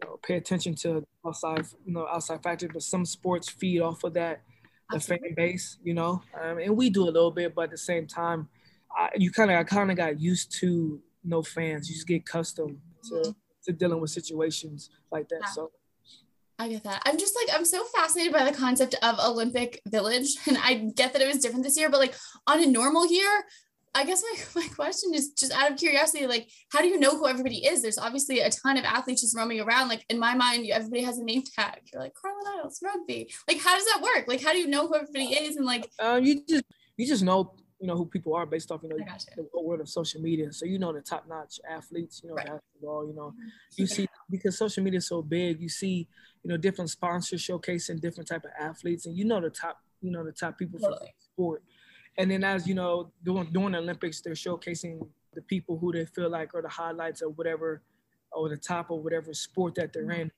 know, 0.00 0.18
pay 0.22 0.36
attention 0.36 0.74
to 0.76 1.04
outside, 1.26 1.64
you 1.84 1.92
know, 1.92 2.06
outside 2.06 2.42
factors. 2.42 2.70
But 2.72 2.82
some 2.82 3.04
sports 3.04 3.48
feed 3.48 3.80
off 3.80 4.04
of 4.04 4.14
that, 4.14 4.42
the 4.90 4.96
Absolutely. 4.96 5.28
fan 5.28 5.34
base, 5.34 5.78
you 5.82 5.94
know, 5.94 6.22
um, 6.40 6.58
and 6.58 6.76
we 6.76 6.90
do 6.90 7.04
a 7.04 7.10
little 7.10 7.30
bit, 7.30 7.54
but 7.54 7.62
at 7.64 7.70
the 7.70 7.78
same 7.78 8.06
time, 8.06 8.48
I, 8.96 9.10
you 9.16 9.30
kind 9.30 9.50
of, 9.50 9.58
I 9.58 9.64
kind 9.64 9.90
of 9.90 9.96
got 9.96 10.20
used 10.20 10.52
to 10.60 11.00
no 11.24 11.42
fans. 11.42 11.88
You 11.88 11.94
just 11.94 12.06
get 12.06 12.22
accustomed 12.22 12.78
to, 13.04 13.14
mm-hmm. 13.14 13.30
to 13.64 13.72
dealing 13.72 14.00
with 14.00 14.10
situations 14.10 14.90
like 15.10 15.28
that. 15.28 15.40
Yeah. 15.42 15.50
So. 15.50 15.70
I 16.58 16.68
get 16.68 16.84
that. 16.84 17.02
I'm 17.06 17.18
just 17.18 17.34
like, 17.34 17.56
I'm 17.56 17.64
so 17.64 17.82
fascinated 17.84 18.32
by 18.32 18.44
the 18.44 18.56
concept 18.56 18.94
of 19.02 19.18
Olympic 19.18 19.80
Village. 19.88 20.36
And 20.46 20.58
I 20.58 20.74
get 20.94 21.12
that 21.12 21.22
it 21.22 21.26
was 21.26 21.38
different 21.38 21.64
this 21.64 21.78
year, 21.78 21.90
but 21.90 22.00
like 22.00 22.14
on 22.46 22.62
a 22.62 22.66
normal 22.66 23.10
year, 23.10 23.44
I 23.94 24.04
guess 24.04 24.22
my, 24.22 24.62
my 24.62 24.68
question 24.68 25.14
is 25.14 25.30
just 25.30 25.52
out 25.52 25.70
of 25.70 25.78
curiosity, 25.78 26.26
like, 26.26 26.48
how 26.70 26.80
do 26.80 26.88
you 26.88 26.98
know 26.98 27.16
who 27.16 27.26
everybody 27.26 27.66
is? 27.66 27.82
There's 27.82 27.98
obviously 27.98 28.40
a 28.40 28.50
ton 28.50 28.76
of 28.76 28.84
athletes 28.84 29.20
just 29.20 29.36
roaming 29.36 29.60
around. 29.60 29.88
Like 29.88 30.04
in 30.08 30.18
my 30.18 30.34
mind, 30.34 30.66
everybody 30.70 31.02
has 31.02 31.18
a 31.18 31.24
name 31.24 31.42
tag. 31.42 31.80
You're 31.92 32.02
like 32.02 32.14
Carlin 32.14 32.44
Isles, 32.58 32.80
rugby. 32.82 33.30
Like, 33.48 33.60
how 33.60 33.76
does 33.76 33.86
that 33.86 34.02
work? 34.02 34.26
Like, 34.28 34.42
how 34.42 34.52
do 34.52 34.58
you 34.58 34.68
know 34.68 34.88
who 34.88 34.94
everybody 34.94 35.34
is? 35.34 35.56
And 35.56 35.66
like, 35.66 35.90
um, 36.00 36.24
you 36.24 36.42
just 36.46 36.64
you 36.96 37.06
just 37.06 37.22
know 37.22 37.54
you 37.82 37.88
know 37.88 37.96
who 37.96 38.06
people 38.06 38.34
are 38.34 38.46
based 38.46 38.70
off 38.70 38.80
you 38.84 38.88
know 38.88 38.96
the 39.36 39.60
world 39.60 39.80
of 39.80 39.88
social 39.88 40.20
media. 40.20 40.52
So 40.52 40.66
you 40.66 40.78
know 40.78 40.92
the 40.92 41.00
top 41.00 41.26
notch 41.28 41.58
athletes, 41.68 42.20
you 42.22 42.30
know 42.30 42.36
right. 42.36 42.46
basketball. 42.46 43.08
You 43.08 43.14
know, 43.14 43.30
mm-hmm. 43.30 43.48
you 43.76 43.86
see 43.88 44.06
because 44.30 44.56
social 44.56 44.84
media 44.84 44.98
is 44.98 45.08
so 45.08 45.20
big. 45.20 45.60
You 45.60 45.68
see 45.68 46.06
you 46.44 46.48
know 46.48 46.56
different 46.56 46.90
sponsors 46.90 47.44
showcasing 47.44 48.00
different 48.00 48.28
type 48.28 48.44
of 48.44 48.52
athletes, 48.58 49.06
and 49.06 49.16
you 49.16 49.24
know 49.24 49.40
the 49.40 49.50
top 49.50 49.78
you 50.00 50.12
know 50.12 50.24
the 50.24 50.30
top 50.30 50.56
people 50.58 50.78
totally. 50.78 50.98
for 51.08 51.24
sport. 51.32 51.64
And 52.18 52.30
then 52.30 52.44
as 52.44 52.66
you 52.66 52.74
know, 52.74 53.10
during, 53.24 53.50
during 53.52 53.72
the 53.72 53.78
Olympics, 53.78 54.20
they're 54.20 54.34
showcasing 54.34 55.06
the 55.34 55.42
people 55.42 55.78
who 55.78 55.92
they 55.92 56.04
feel 56.04 56.28
like 56.28 56.54
are 56.54 56.62
the 56.62 56.68
highlights 56.68 57.22
of 57.22 57.36
whatever, 57.38 57.82
or 58.32 58.48
the 58.48 58.56
top 58.56 58.90
of 58.90 58.98
whatever 58.98 59.32
sport 59.32 59.74
that 59.76 59.92
they're 59.92 60.10
in. 60.10 60.30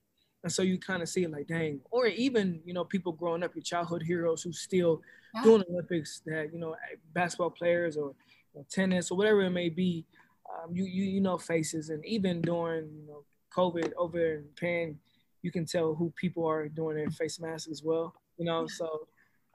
And 0.43 0.51
so 0.51 0.61
you 0.61 0.77
kind 0.77 1.01
of 1.01 1.09
see 1.09 1.23
it 1.23 1.31
like, 1.31 1.47
dang, 1.47 1.81
or 1.91 2.05
even, 2.05 2.61
you 2.65 2.73
know, 2.73 2.83
people 2.85 3.11
growing 3.11 3.43
up, 3.43 3.55
your 3.55 3.63
childhood 3.63 4.03
heroes 4.03 4.43
who 4.43 4.53
still 4.53 5.01
yeah. 5.33 5.43
doing 5.43 5.63
Olympics 5.69 6.21
that, 6.27 6.51
you 6.53 6.59
know, 6.59 6.75
basketball 7.13 7.49
players 7.49 7.97
or 7.97 8.13
you 8.53 8.59
know, 8.59 8.65
tennis 8.69 9.11
or 9.11 9.17
whatever 9.17 9.41
it 9.41 9.49
may 9.49 9.69
be, 9.69 10.05
um, 10.53 10.75
you, 10.75 10.85
you, 10.85 11.03
you 11.03 11.21
know, 11.21 11.37
faces. 11.37 11.89
And 11.89 12.05
even 12.05 12.41
during, 12.41 12.83
you 12.83 13.07
know, 13.07 13.23
COVID 13.55 13.91
over 13.97 14.35
in 14.35 14.45
Japan, 14.55 14.99
you 15.41 15.51
can 15.51 15.65
tell 15.65 15.95
who 15.95 16.13
people 16.15 16.45
are 16.47 16.67
doing 16.67 16.95
their 16.95 17.09
face 17.09 17.39
masks 17.39 17.69
as 17.69 17.81
well, 17.83 18.13
you 18.37 18.45
know, 18.45 18.67
so 18.67 19.07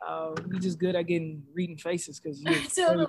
uh, 0.07 0.35
you're 0.51 0.61
just 0.61 0.79
good 0.79 0.97
at 0.97 1.07
getting 1.07 1.43
reading 1.55 1.77
faces 1.77 2.21
because 2.21 2.43
totally. 2.75 3.09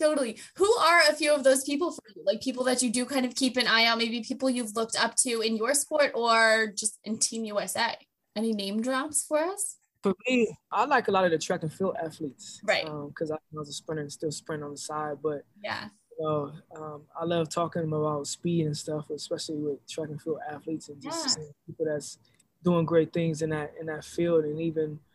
Totally. 0.00 0.38
Who 0.56 0.72
are 0.78 1.02
a 1.10 1.14
few 1.14 1.32
of 1.34 1.44
those 1.44 1.64
people 1.64 1.92
for 1.92 2.02
you? 2.16 2.24
Like 2.26 2.40
people 2.40 2.64
that 2.64 2.82
you 2.82 2.90
do 2.90 3.04
kind 3.04 3.24
of 3.26 3.34
keep 3.34 3.56
an 3.56 3.66
eye 3.66 3.86
on, 3.86 3.98
maybe 3.98 4.22
people 4.22 4.50
you've 4.50 4.74
looked 4.74 4.96
up 4.98 5.14
to 5.16 5.40
in 5.42 5.56
your 5.56 5.74
sport 5.74 6.12
or 6.14 6.72
just 6.76 6.98
in 7.04 7.18
Team 7.18 7.44
USA? 7.44 7.94
Any 8.34 8.52
name 8.52 8.80
drops 8.80 9.24
for 9.26 9.38
us? 9.38 9.76
For 10.02 10.14
me, 10.26 10.56
I 10.72 10.86
like 10.86 11.08
a 11.08 11.12
lot 11.12 11.24
of 11.24 11.30
the 11.30 11.38
track 11.38 11.62
and 11.62 11.72
field 11.72 11.94
athletes. 12.02 12.60
Right. 12.64 12.84
Because 12.84 13.30
um, 13.30 13.36
I 13.36 13.58
was 13.58 13.68
a 13.68 13.72
sprinter 13.72 14.02
and 14.02 14.10
still 14.10 14.32
sprint 14.32 14.64
on 14.64 14.72
the 14.72 14.78
side. 14.78 15.18
But 15.22 15.42
yeah. 15.62 15.88
You 16.18 16.26
know, 16.26 16.52
um, 16.76 17.02
I 17.18 17.24
love 17.24 17.48
talking 17.48 17.82
about 17.84 18.26
speed 18.26 18.66
and 18.66 18.76
stuff, 18.76 19.10
especially 19.10 19.56
with 19.56 19.86
track 19.88 20.08
and 20.08 20.20
field 20.20 20.38
athletes 20.50 20.88
and 20.88 21.00
just 21.00 21.38
yeah. 21.38 21.44
people 21.66 21.86
that's 21.86 22.18
doing 22.64 22.86
great 22.86 23.12
things 23.12 23.42
in 23.42 23.50
that 23.50 23.74
in 23.78 23.86
that 23.86 24.04
field 24.04 24.44
and 24.46 24.58
even– 24.58 24.98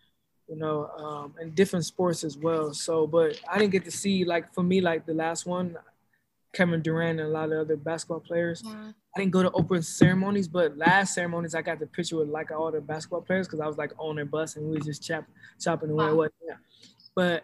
you 0.48 0.56
know, 0.56 0.88
um, 0.98 1.36
and 1.40 1.54
different 1.54 1.86
sports 1.86 2.24
as 2.24 2.38
well. 2.38 2.74
So, 2.74 3.06
but 3.08 3.40
I 3.52 3.58
didn't 3.58 3.72
get 3.72 3.86
to 3.86 3.92
see 3.92 4.24
like 4.26 4.54
for 4.54 4.64
me 4.64 4.82
like 4.82 5.06
the 5.06 5.14
last 5.14 5.46
one, 5.46 5.78
Kevin 6.54 6.82
Durant 6.82 7.20
and 7.20 7.30
a 7.30 7.32
lot 7.32 7.52
of 7.52 7.60
other 7.60 7.76
basketball 7.76 8.20
players. 8.22 8.64
Yeah. 8.66 8.92
I 9.16 9.20
didn't 9.20 9.32
go 9.32 9.44
to 9.44 9.52
open 9.52 9.82
ceremonies, 9.82 10.48
but 10.48 10.78
last 10.78 11.14
ceremonies 11.14 11.56
I 11.56 11.62
got 11.62 11.80
the 11.80 11.88
picture 11.88 12.18
with 12.18 12.30
like 12.30 12.52
all 12.52 12.72
the 12.72 12.82
basketball 12.82 13.22
players 13.22 13.48
because 13.48 13.60
I 13.60 13.68
was 13.68 13.78
like 13.78 13.92
on 13.98 14.16
their 14.16 14.26
bus 14.26 14.56
and 14.56 14.70
we 14.70 14.78
was 14.78 14.86
just 14.86 15.04
chop, 15.04 15.26
chopping 15.60 15.90
away. 15.90 16.06
Wow. 16.06 16.16
What? 16.16 16.32
Yeah. 16.48 16.56
But 17.16 17.44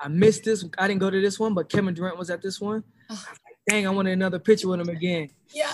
I 0.00 0.08
missed 0.08 0.44
this. 0.44 0.64
I 0.78 0.88
didn't 0.88 1.00
go 1.00 1.10
to 1.10 1.20
this 1.20 1.38
one, 1.38 1.54
but 1.54 1.68
Kevin 1.68 1.94
Durant 1.94 2.16
was 2.16 2.30
at 2.30 2.40
this 2.40 2.60
one. 2.60 2.84
Oh. 3.10 3.24
dang, 3.68 3.86
I 3.86 3.90
wanted 3.90 4.12
another 4.12 4.38
picture 4.38 4.68
with 4.68 4.80
him 4.80 4.88
again. 4.88 5.30
Yeah. 5.50 5.72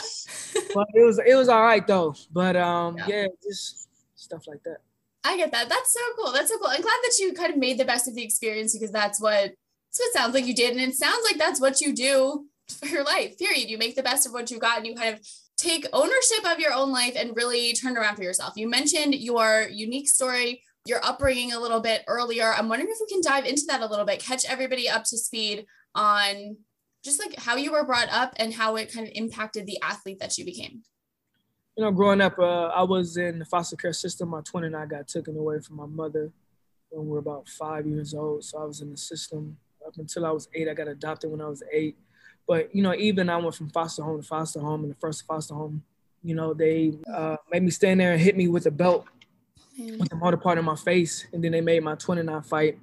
but 0.75 0.87
it 0.95 1.05
was 1.05 1.21
it 1.25 1.35
was 1.35 1.49
all 1.49 1.63
right 1.63 1.87
though. 1.87 2.15
But 2.33 2.57
um, 2.57 2.97
Yeah. 2.99 3.07
yeah, 3.09 3.27
just 3.43 3.89
stuff 4.15 4.47
like 4.49 4.63
that. 4.65 4.79
I 5.25 5.37
get 5.37 5.53
that. 5.53 5.69
That's 5.69 5.93
so 5.93 6.01
cool. 6.17 6.33
That's 6.33 6.51
so 6.51 6.59
cool. 6.59 6.69
I'm 6.69 6.83
glad 6.83 6.99
that 7.03 7.19
you 7.19 7.33
kind 7.33 7.53
of 7.53 7.59
made 7.59 7.79
the 7.79 7.85
best 7.85 8.07
of 8.07 8.15
the 8.15 8.23
experience 8.23 8.75
because 8.75 8.93
that's 8.93 9.21
what 9.21 9.53
what 9.99 10.09
it 10.09 10.13
sounds 10.13 10.35
like 10.35 10.47
you 10.47 10.55
did. 10.55 10.73
And 10.73 10.81
it 10.81 10.95
sounds 10.95 11.25
like 11.25 11.39
that's 11.39 11.61
what 11.61 11.81
you 11.81 11.95
do 11.95 12.47
for 12.69 12.87
your 12.87 13.05
life, 13.05 13.39
period. 13.39 13.71
You 13.71 13.79
make 13.79 13.97
the 13.97 14.03
best 14.03 14.27
of 14.27 14.33
what 14.33 14.51
you 14.51 14.59
got 14.59 14.79
and 14.79 14.87
you 14.87 14.95
kind 14.95 15.15
of 15.15 15.21
take 15.57 15.87
ownership 15.93 16.45
of 16.45 16.59
your 16.59 16.73
own 16.73 16.91
life 16.91 17.15
and 17.17 17.37
really 17.37 17.73
turn 17.75 17.97
around 17.97 18.17
for 18.17 18.23
yourself. 18.23 18.55
You 18.57 18.69
mentioned 18.69 19.15
your 19.15 19.69
unique 19.71 20.09
story, 20.09 20.63
your 20.87 21.05
upbringing 21.05 21.53
a 21.53 21.61
little 21.61 21.81
bit 21.81 22.03
earlier. 22.09 22.53
I'm 22.53 22.69
wondering 22.69 22.91
if 22.91 22.99
we 23.01 23.07
can 23.07 23.23
dive 23.23 23.47
into 23.47 23.65
that 23.69 23.81
a 23.81 23.87
little 23.87 24.05
bit, 24.05 24.23
catch 24.23 24.45
everybody 24.47 24.89
up 24.89 25.05
to 25.05 25.19
speed 25.19 25.67
on 25.95 26.57
just 27.05 27.21
like 27.21 27.39
how 27.39 27.57
you 27.57 27.73
were 27.73 27.85
brought 27.85 28.09
up 28.11 28.33
and 28.37 28.53
how 28.53 28.77
it 28.77 28.93
kind 28.93 29.07
of 29.07 29.13
impacted 29.15 29.67
the 29.67 29.79
athlete 29.83 30.19
that 30.21 30.37
you 30.39 30.45
became. 30.45 30.83
You 31.77 31.83
know, 31.83 31.91
growing 31.91 32.21
up, 32.21 32.39
uh, 32.39 32.67
I 32.67 32.85
was 32.85 33.17
in 33.17 33.41
the 33.41 33.45
foster 33.45 33.75
care 33.75 33.93
system. 33.93 34.29
My 34.29 34.43
twin 34.43 34.65
and 34.65 34.77
I 34.77 34.87
got 34.87 35.09
taken 35.09 35.37
away 35.37 35.59
from 35.59 35.77
my 35.77 35.87
mother 35.87 36.31
when 36.91 37.07
we 37.07 37.11
were 37.11 37.19
about 37.19 37.49
five 37.49 37.85
years 37.85 38.15
old. 38.15 38.45
So 38.45 38.59
I 38.59 38.65
was 38.65 38.81
in 38.81 38.93
the 38.93 38.97
system 38.97 39.57
up 39.85 39.95
until 39.99 40.25
I 40.25 40.31
was 40.31 40.49
eight. 40.55 40.69
I 40.69 40.75
got 40.75 40.87
adopted 40.87 41.33
when 41.33 41.41
I 41.41 41.49
was 41.49 41.65
eight. 41.73 41.97
But 42.47 42.73
you 42.75 42.83
know, 42.83 42.95
even 42.95 43.29
I 43.29 43.39
went 43.39 43.57
from 43.57 43.71
foster 43.71 44.05
home 44.05 44.23
to 44.23 44.27
foster 44.27 44.61
home, 44.61 44.85
and 44.85 44.93
the 44.93 44.97
first 45.01 45.27
foster 45.27 45.55
home, 45.55 45.83
you 46.23 46.37
know, 46.37 46.55
they 46.55 46.97
uh, 47.13 47.37
made 47.51 47.65
me 47.65 47.71
stand 47.71 47.99
there 47.99 48.13
and 48.13 48.21
hit 48.21 48.37
me 48.37 48.47
with 48.47 48.67
a 48.67 48.71
belt 48.71 49.07
with 49.77 50.09
the 50.09 50.17
motor 50.17 50.37
part 50.37 50.59
in 50.59 50.65
my 50.65 50.77
face, 50.77 51.27
and 51.33 51.43
then 51.43 51.51
they 51.51 51.61
made 51.61 51.83
my 51.83 51.97
twin 51.97 52.19
and 52.19 52.31
I 52.31 52.41
fight. 52.41 52.79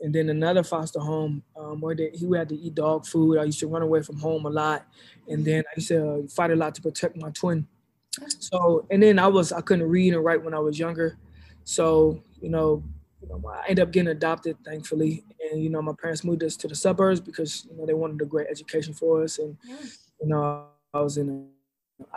And 0.00 0.12
then 0.14 0.28
another 0.28 0.62
foster 0.64 1.00
home 1.00 1.42
um, 1.56 1.80
where 1.80 1.94
they, 1.94 2.10
he 2.14 2.28
had 2.32 2.48
to 2.48 2.56
eat 2.56 2.74
dog 2.74 3.04
food. 3.04 3.38
I 3.38 3.44
used 3.44 3.58
to 3.60 3.66
run 3.66 3.82
away 3.82 4.02
from 4.02 4.18
home 4.18 4.44
a 4.46 4.50
lot, 4.50 4.86
and 5.28 5.44
then 5.44 5.62
I 5.70 5.72
used 5.76 5.88
to 5.88 6.10
uh, 6.10 6.28
fight 6.28 6.50
a 6.50 6.56
lot 6.56 6.74
to 6.76 6.82
protect 6.82 7.16
my 7.16 7.30
twin. 7.30 7.66
So, 8.16 8.86
and 8.90 9.02
then 9.02 9.18
I 9.18 9.26
was 9.28 9.52
I 9.52 9.60
couldn't 9.60 9.88
read 9.88 10.14
and 10.14 10.24
write 10.24 10.42
when 10.42 10.54
I 10.54 10.58
was 10.58 10.78
younger, 10.78 11.18
so 11.64 12.20
you 12.40 12.48
know, 12.48 12.82
you 13.22 13.28
know 13.28 13.42
I 13.48 13.62
ended 13.68 13.80
up 13.80 13.92
getting 13.92 14.08
adopted, 14.10 14.56
thankfully, 14.64 15.24
and 15.50 15.62
you 15.62 15.68
know 15.70 15.82
my 15.82 15.92
parents 16.00 16.24
moved 16.24 16.42
us 16.42 16.56
to 16.56 16.68
the 16.68 16.74
suburbs 16.74 17.20
because 17.20 17.66
you 17.70 17.76
know 17.76 17.86
they 17.86 17.94
wanted 17.94 18.20
a 18.22 18.24
great 18.24 18.48
education 18.50 18.94
for 18.94 19.22
us, 19.22 19.38
and 19.38 19.56
Yeah. 19.64 19.76
you 20.20 20.28
know 20.28 20.66
I 20.94 21.00
was 21.00 21.16
in 21.18 21.28
an 21.28 21.48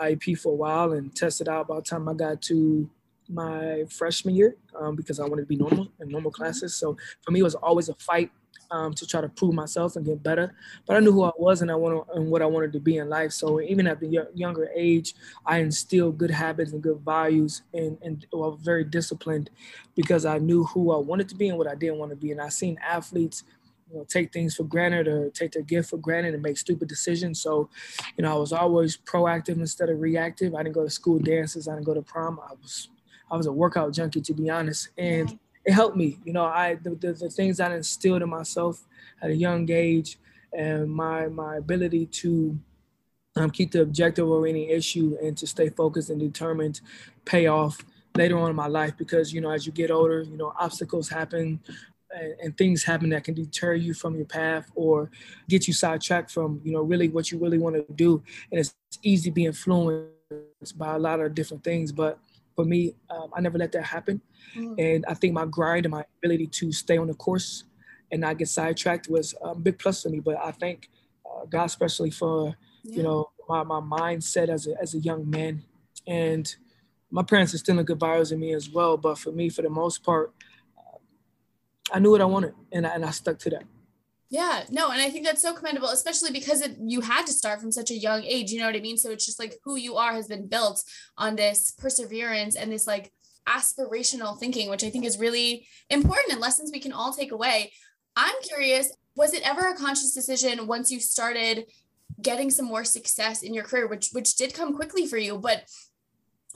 IEP 0.01 0.37
for 0.39 0.53
a 0.53 0.55
while 0.55 0.93
and 0.93 1.13
tested 1.15 1.49
out. 1.49 1.67
By 1.67 1.75
the 1.75 1.81
time 1.81 2.07
I 2.07 2.13
got 2.13 2.41
to 2.43 2.89
my 3.31 3.83
freshman 3.89 4.35
year 4.35 4.55
um, 4.79 4.95
because 4.95 5.19
I 5.19 5.23
wanted 5.23 5.43
to 5.43 5.47
be 5.47 5.55
normal 5.55 5.87
in 5.99 6.09
normal 6.09 6.31
classes. 6.31 6.75
So 6.75 6.97
for 7.21 7.31
me, 7.31 7.39
it 7.39 7.43
was 7.43 7.55
always 7.55 7.89
a 7.89 7.95
fight 7.95 8.31
um, 8.71 8.93
to 8.93 9.05
try 9.05 9.21
to 9.21 9.29
prove 9.29 9.53
myself 9.53 9.95
and 9.95 10.05
get 10.05 10.23
better. 10.23 10.55
But 10.85 10.95
I 10.95 10.99
knew 10.99 11.11
who 11.11 11.23
I 11.23 11.31
was 11.37 11.61
and 11.61 11.69
I 11.69 11.75
wanted 11.75 12.03
and 12.15 12.31
what 12.31 12.41
I 12.41 12.45
wanted 12.45 12.71
to 12.73 12.79
be 12.79 12.97
in 12.97 13.09
life. 13.09 13.31
So 13.33 13.61
even 13.61 13.85
at 13.85 13.99
the 13.99 14.07
yo- 14.07 14.27
younger 14.33 14.69
age, 14.73 15.13
I 15.45 15.59
instilled 15.59 16.17
good 16.17 16.31
habits 16.31 16.71
and 16.71 16.81
good 16.81 16.99
values 17.01 17.63
and 17.73 17.97
and 18.01 18.25
I 18.33 18.37
was 18.37 18.59
very 18.61 18.83
disciplined 18.85 19.49
because 19.95 20.25
I 20.25 20.37
knew 20.37 20.63
who 20.63 20.91
I 20.91 20.97
wanted 20.97 21.29
to 21.29 21.35
be 21.35 21.49
and 21.49 21.57
what 21.57 21.67
I 21.67 21.75
didn't 21.75 21.97
want 21.97 22.11
to 22.11 22.15
be. 22.15 22.31
And 22.31 22.41
I 22.41 22.49
seen 22.49 22.77
athletes. 22.81 23.43
You 23.91 23.97
know, 23.97 24.05
take 24.05 24.31
things 24.31 24.55
for 24.55 24.63
granted 24.63 25.09
or 25.09 25.29
take 25.31 25.51
their 25.51 25.63
gift 25.63 25.89
for 25.89 25.97
granted 25.97 26.33
and 26.33 26.41
make 26.41 26.57
stupid 26.57 26.87
decisions. 26.87 27.41
So, 27.41 27.69
you 28.15 28.21
know, 28.21 28.31
I 28.31 28.39
was 28.39 28.53
always 28.53 28.95
proactive 28.95 29.57
instead 29.57 29.89
of 29.89 29.99
reactive. 29.99 30.55
I 30.55 30.63
didn't 30.63 30.75
go 30.75 30.85
to 30.85 30.89
school 30.89 31.19
dances. 31.19 31.67
I 31.67 31.73
didn't 31.73 31.87
go 31.87 31.93
to 31.95 32.01
prom. 32.01 32.39
I 32.39 32.53
was, 32.53 32.87
I 33.31 33.37
was 33.37 33.47
a 33.47 33.51
workout 33.51 33.93
junkie 33.93 34.21
to 34.21 34.33
be 34.33 34.49
honest, 34.49 34.89
and 34.97 35.39
it 35.65 35.71
helped 35.73 35.95
me. 35.95 36.19
You 36.25 36.33
know, 36.33 36.45
I 36.45 36.75
the, 36.75 36.91
the, 36.91 37.13
the 37.13 37.29
things 37.29 37.59
I 37.59 37.73
instilled 37.73 38.21
in 38.21 38.29
myself 38.29 38.85
at 39.21 39.29
a 39.29 39.35
young 39.35 39.69
age, 39.71 40.19
and 40.53 40.91
my 40.91 41.27
my 41.27 41.55
ability 41.55 42.07
to 42.07 42.59
um, 43.35 43.49
keep 43.49 43.71
the 43.71 43.81
objective 43.81 44.27
over 44.27 44.45
any 44.45 44.69
issue 44.69 45.17
and 45.21 45.37
to 45.37 45.47
stay 45.47 45.69
focused 45.69 46.09
and 46.09 46.19
determined 46.19 46.81
pay 47.25 47.47
off 47.47 47.77
later 48.15 48.37
on 48.37 48.49
in 48.49 48.55
my 48.55 48.67
life 48.67 48.97
because 48.97 49.33
you 49.33 49.39
know 49.39 49.51
as 49.51 49.65
you 49.65 49.71
get 49.71 49.89
older 49.89 50.21
you 50.21 50.35
know 50.35 50.53
obstacles 50.59 51.07
happen 51.07 51.59
and, 52.13 52.35
and 52.43 52.57
things 52.57 52.83
happen 52.83 53.09
that 53.09 53.23
can 53.23 53.33
deter 53.33 53.73
you 53.73 53.93
from 53.93 54.15
your 54.15 54.25
path 54.25 54.69
or 54.75 55.09
get 55.47 55.67
you 55.67 55.73
sidetracked 55.73 56.29
from 56.29 56.59
you 56.63 56.73
know 56.73 56.81
really 56.81 57.07
what 57.07 57.31
you 57.31 57.39
really 57.39 57.57
want 57.57 57.75
to 57.75 57.85
do 57.93 58.21
and 58.51 58.59
it's 58.59 58.75
easy 59.01 59.29
to 59.29 59.33
be 59.33 59.45
influenced 59.45 60.77
by 60.77 60.95
a 60.95 60.99
lot 60.99 61.21
of 61.21 61.33
different 61.33 61.63
things 61.63 61.91
but 61.91 62.19
for 62.61 62.67
me 62.73 62.93
um, 63.09 63.29
i 63.35 63.41
never 63.41 63.57
let 63.57 63.71
that 63.71 63.83
happen 63.83 64.21
Mm. 64.57 64.75
and 64.85 65.05
I 65.07 65.13
think 65.13 65.33
my 65.33 65.45
grind 65.45 65.85
and 65.85 65.93
my 65.93 66.03
ability 66.17 66.47
to 66.59 66.71
stay 66.73 66.97
on 66.97 67.07
the 67.07 67.13
course 67.13 67.63
and 68.11 68.19
not 68.21 68.37
get 68.37 68.49
sidetracked 68.49 69.07
was 69.07 69.33
a 69.41 69.55
big 69.55 69.79
plus 69.79 70.03
for 70.03 70.09
me. 70.09 70.19
But 70.19 70.35
I 70.47 70.51
thank 70.51 70.89
uh, 71.25 71.45
God 71.45 71.65
especially 71.65 72.11
for 72.11 72.33
Yeah. 72.83 72.97
you 72.97 73.03
know 73.03 73.19
my, 73.47 73.63
my 73.63 73.79
mindset 73.79 74.49
as 74.49 74.67
a 74.67 74.73
as 74.81 74.93
a 74.93 74.99
young 74.99 75.29
man, 75.29 75.63
and 76.05 76.45
my 77.17 77.23
parents 77.23 77.53
instilling 77.53 77.85
good 77.85 77.99
values 77.99 78.31
in 78.33 78.39
me 78.45 78.51
as 78.53 78.67
well. 78.69 78.97
But 78.97 79.15
for 79.23 79.31
me, 79.31 79.45
for 79.55 79.61
the 79.61 79.69
most 79.69 80.03
part, 80.03 80.33
uh, 80.77 80.97
I 81.95 81.99
knew 81.99 82.11
what 82.11 82.21
I 82.21 82.25
wanted, 82.35 82.53
and 82.75 82.85
I, 82.85 82.89
and 82.95 83.05
I 83.05 83.11
stuck 83.11 83.37
to 83.43 83.49
that. 83.51 83.63
Yeah, 84.31 84.63
no, 84.69 84.91
and 84.91 85.01
I 85.01 85.09
think 85.09 85.25
that's 85.25 85.41
so 85.41 85.53
commendable, 85.53 85.89
especially 85.89 86.31
because 86.31 86.61
it, 86.61 86.77
you 86.79 87.01
had 87.01 87.27
to 87.27 87.33
start 87.33 87.59
from 87.59 87.71
such 87.73 87.91
a 87.91 87.97
young 87.97 88.23
age. 88.23 88.49
You 88.49 88.61
know 88.61 88.65
what 88.65 88.77
I 88.77 88.79
mean? 88.79 88.97
So 88.97 89.11
it's 89.11 89.25
just 89.25 89.39
like 89.39 89.55
who 89.65 89.75
you 89.75 89.97
are 89.97 90.13
has 90.13 90.27
been 90.27 90.47
built 90.47 90.81
on 91.17 91.35
this 91.35 91.71
perseverance 91.77 92.55
and 92.55 92.71
this 92.71 92.87
like 92.87 93.11
aspirational 93.45 94.39
thinking, 94.39 94.69
which 94.69 94.85
I 94.85 94.89
think 94.89 95.03
is 95.03 95.19
really 95.19 95.67
important 95.89 96.31
and 96.31 96.39
lessons 96.39 96.71
we 96.71 96.79
can 96.79 96.93
all 96.93 97.11
take 97.11 97.33
away. 97.33 97.73
I'm 98.15 98.35
curious, 98.41 98.95
was 99.17 99.33
it 99.33 99.45
ever 99.45 99.67
a 99.67 99.75
conscious 99.75 100.13
decision 100.13 100.65
once 100.65 100.89
you 100.89 101.01
started 101.01 101.65
getting 102.21 102.51
some 102.51 102.67
more 102.67 102.85
success 102.85 103.43
in 103.43 103.53
your 103.53 103.65
career, 103.65 103.87
which 103.87 104.11
which 104.13 104.37
did 104.37 104.53
come 104.53 104.73
quickly 104.73 105.07
for 105.07 105.17
you, 105.17 105.39
but 105.39 105.65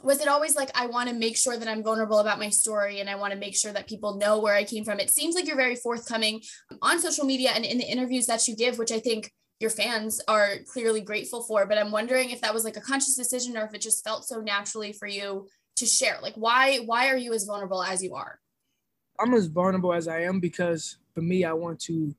was 0.06 0.22
it 0.22 0.28
always 0.28 0.56
like 0.56 0.70
I 0.76 0.86
want 0.86 1.10
to 1.10 1.16
make 1.16 1.36
sure 1.36 1.58
that 1.58 1.68
I'm 1.68 1.84
vulnerable 1.84 2.20
about 2.20 2.40
my 2.40 2.50
story 2.50 3.00
and 3.00 3.10
I 3.10 3.16
want 3.16 3.34
to 3.34 3.40
make 3.40 3.56
sure 3.56 3.74
that 3.74 3.88
people 3.88 4.18
know 4.18 4.40
where 4.40 4.54
I 4.54 4.64
came 4.64 4.86
from? 4.86 5.00
It 5.00 5.10
seems 5.10 5.34
like 5.36 5.48
you're 5.48 5.56
very 5.56 5.76
forthcoming 5.76 6.42
on 6.82 7.00
social 7.00 7.26
media 7.26 7.52
and 7.56 7.66
in 7.66 7.80
the 7.80 7.92
interviews 7.92 8.28
that 8.28 8.48
you 8.48 8.56
give, 8.56 8.78
which 8.78 8.92
I 8.92 9.00
think 9.00 9.32
your 9.60 9.72
fans 9.72 10.22
are 10.28 10.58
clearly 10.72 11.02
grateful 11.02 11.42
for. 11.44 11.66
But 11.66 11.80
I'm 11.80 11.92
wondering 11.92 12.30
if 12.30 12.42
that 12.42 12.54
was 12.54 12.64
like 12.64 12.78
a 12.78 12.82
conscious 12.82 13.16
decision 13.16 13.58
or 13.58 13.66
if 13.66 13.74
it 13.74 13.82
just 13.82 14.04
felt 14.04 14.26
so 14.26 14.42
naturally 14.42 14.94
for 14.94 15.08
you 15.08 15.48
to 15.78 15.86
share. 15.86 16.20
Like 16.22 16.36
why 16.36 16.78
why 16.86 17.10
are 17.10 17.18
you 17.18 17.34
as 17.34 17.46
vulnerable 17.46 17.84
as 17.84 18.04
you 18.04 18.14
are? 18.14 18.40
I'm 19.20 19.34
as 19.34 19.48
vulnerable 19.48 19.94
as 19.94 20.08
I 20.08 20.22
am 20.22 20.40
because 20.40 20.98
for 21.16 21.22
me, 21.22 21.46
I 21.46 21.54
want 21.54 21.80
to 21.82 22.14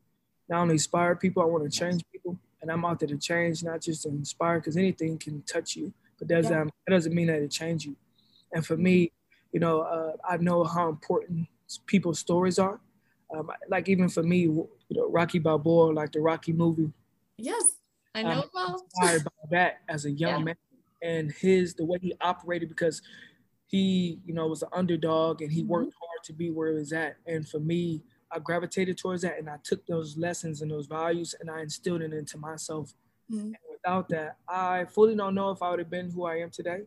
not 0.48 0.62
only 0.62 0.72
inspire 0.72 1.14
people, 1.14 1.42
I 1.42 1.46
want 1.46 1.70
to 1.70 1.78
change 1.78 2.02
people, 2.10 2.38
and 2.62 2.70
I'm 2.70 2.84
out 2.84 2.98
there 2.98 3.08
to 3.08 3.18
change, 3.18 3.62
not 3.62 3.80
just 3.80 4.02
to 4.04 4.08
inspire, 4.08 4.58
because 4.58 4.76
anything 4.76 5.18
can 5.18 5.42
touch 5.42 5.76
you, 5.76 5.92
but 6.18 6.28
that 6.28 6.36
doesn't 6.42 6.52
Yeah. 6.56 6.64
that 6.86 6.92
doesn't 6.92 7.14
mean 7.14 7.26
that 7.28 7.42
it 7.42 7.50
change 7.50 7.84
you. 7.84 7.96
And 8.52 8.64
for 8.64 8.76
me, 8.76 9.12
you 9.52 9.60
know, 9.60 9.80
uh, 9.82 10.12
I 10.28 10.36
know 10.38 10.64
how 10.64 10.88
important 10.88 11.48
people's 11.86 12.18
stories 12.18 12.58
are. 12.58 12.80
Um, 13.34 13.50
like 13.68 13.88
even 13.88 14.08
for 14.08 14.22
me, 14.22 14.40
you 14.42 14.68
know, 14.90 15.08
Rocky 15.10 15.38
Balboa, 15.38 15.92
like 15.92 16.12
the 16.12 16.20
Rocky 16.20 16.52
movie, 16.52 16.92
Yes, 17.38 17.76
I 18.14 18.22
know 18.22 18.42
Um, 18.42 18.50
well. 18.54 18.82
inspired 18.94 19.24
by 19.24 19.30
that 19.50 19.80
as 19.88 20.04
a 20.04 20.10
young 20.10 20.38
Yeah. 20.38 20.44
man 20.44 20.56
and 21.02 21.30
his 21.32 21.74
the 21.74 21.84
way 21.84 21.98
he 22.00 22.14
operated 22.22 22.68
because 22.70 23.02
he 23.66 24.20
you 24.24 24.32
know 24.32 24.46
was 24.46 24.62
an 24.62 24.68
underdog 24.72 25.42
and 25.42 25.52
he 25.52 25.62
Mhm. 25.62 25.68
worked 25.68 25.92
hard 26.00 26.24
to 26.24 26.32
be 26.32 26.50
where 26.50 26.70
he 26.72 26.78
was 26.78 26.92
at 26.92 27.16
and 27.26 27.46
for 27.46 27.58
me 27.60 28.02
i 28.30 28.38
gravitated 28.38 28.96
towards 28.96 29.20
that 29.20 29.38
and 29.38 29.50
i 29.50 29.58
took 29.62 29.84
those 29.86 30.16
lessons 30.16 30.62
and 30.62 30.70
those 30.70 30.86
values 30.86 31.34
and 31.40 31.50
i 31.50 31.60
instilled 31.60 32.00
it 32.00 32.14
into 32.14 32.38
myself 32.38 32.94
Mhm. 33.30 33.54
Without 33.86 34.08
that 34.08 34.36
i 34.48 34.84
fully 34.86 35.14
don't 35.14 35.34
know 35.34 35.50
if 35.50 35.62
i 35.62 35.70
would 35.70 35.78
have 35.78 35.90
been 35.90 36.10
who 36.10 36.24
i 36.24 36.36
am 36.36 36.50
today 36.50 36.80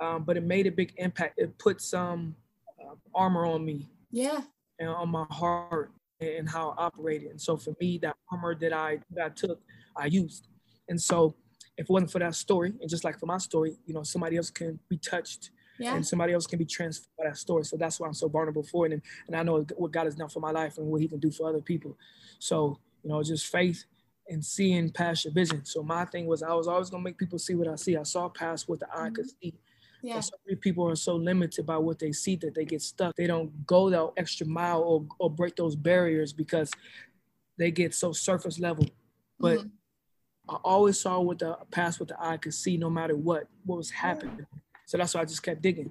um, 0.00 0.24
but 0.24 0.36
it 0.36 0.42
made 0.42 0.66
a 0.66 0.72
big 0.72 0.92
impact 0.96 1.38
it 1.38 1.56
put 1.58 1.80
some 1.80 2.34
uh, 2.80 2.94
armor 3.14 3.46
on 3.46 3.64
me 3.64 3.86
Yeah. 4.10 4.40
and 4.80 4.88
on 4.88 5.08
my 5.08 5.26
heart 5.30 5.92
and 6.20 6.48
how 6.48 6.74
I 6.78 6.84
operated. 6.84 7.30
And 7.30 7.40
so 7.40 7.56
for 7.56 7.74
me, 7.80 7.98
that 7.98 8.16
armor 8.30 8.54
that 8.54 8.72
I 8.72 8.98
that 9.10 9.24
I 9.26 9.28
took, 9.30 9.60
I 9.96 10.06
used. 10.06 10.48
And 10.88 11.00
so 11.00 11.34
if 11.76 11.84
it 11.84 11.90
wasn't 11.90 12.10
for 12.12 12.20
that 12.20 12.34
story, 12.34 12.72
and 12.80 12.88
just 12.88 13.04
like 13.04 13.18
for 13.18 13.26
my 13.26 13.38
story, 13.38 13.76
you 13.86 13.94
know, 13.94 14.02
somebody 14.04 14.36
else 14.36 14.50
can 14.50 14.78
be 14.88 14.96
touched 14.96 15.50
Yeah. 15.78 15.94
and 15.94 16.06
somebody 16.06 16.32
else 16.32 16.46
can 16.46 16.58
be 16.58 16.64
transformed 16.64 17.16
by 17.18 17.24
that 17.28 17.36
story. 17.36 17.64
So 17.64 17.76
that's 17.76 17.98
why 18.00 18.06
I'm 18.06 18.14
so 18.14 18.28
vulnerable 18.28 18.62
for 18.62 18.86
it. 18.86 18.92
And, 18.92 19.02
and 19.26 19.36
I 19.36 19.42
know 19.42 19.64
what 19.76 19.92
God 19.92 20.04
has 20.06 20.14
done 20.14 20.28
for 20.28 20.40
my 20.40 20.50
life 20.50 20.78
and 20.78 20.86
what 20.86 21.00
he 21.00 21.08
can 21.08 21.18
do 21.20 21.30
for 21.30 21.48
other 21.48 21.60
people. 21.60 21.96
So, 22.38 22.78
you 23.02 23.10
know, 23.10 23.22
just 23.22 23.46
faith 23.46 23.84
and 24.28 24.44
seeing 24.44 24.90
past 24.90 25.24
your 25.24 25.34
vision. 25.34 25.64
So 25.64 25.82
my 25.82 26.04
thing 26.04 26.26
was 26.26 26.42
I 26.42 26.52
was 26.54 26.68
always 26.68 26.90
gonna 26.90 27.02
make 27.02 27.18
people 27.18 27.38
see 27.38 27.54
what 27.54 27.68
I 27.68 27.76
see. 27.76 27.96
I 27.96 28.02
saw 28.02 28.28
past 28.28 28.68
what 28.68 28.80
the 28.80 28.88
eye 28.94 29.10
could 29.10 29.26
see. 29.28 29.54
Yeah. 30.02 30.16
And 30.16 30.24
so 30.24 30.34
many 30.46 30.56
people 30.56 30.88
are 30.88 30.96
so 30.96 31.16
limited 31.16 31.64
by 31.64 31.78
what 31.78 31.98
they 31.98 32.12
see 32.12 32.36
that 32.36 32.54
they 32.54 32.64
get 32.64 32.82
stuck. 32.82 33.16
They 33.16 33.26
don't 33.26 33.66
go 33.66 33.88
that 33.90 34.12
extra 34.18 34.46
mile 34.46 34.82
or, 34.82 35.06
or 35.18 35.30
break 35.30 35.56
those 35.56 35.76
barriers 35.76 36.32
because 36.32 36.70
they 37.56 37.70
get 37.70 37.94
so 37.94 38.12
surface 38.12 38.58
level. 38.58 38.86
But 39.38 39.60
Mhm. 39.60 39.70
I 40.48 40.56
always 40.56 41.00
saw 41.00 41.20
what 41.20 41.38
the 41.38 41.56
past 41.70 42.00
what 42.00 42.08
the 42.10 42.22
eye 42.22 42.36
could 42.36 42.52
see 42.52 42.76
no 42.76 42.90
matter 42.90 43.16
what 43.16 43.48
what 43.64 43.76
was 43.76 43.90
happening. 43.90 44.46
So 44.84 44.98
that's 44.98 45.14
why 45.14 45.22
I 45.22 45.24
just 45.24 45.42
kept 45.42 45.62
digging. 45.62 45.90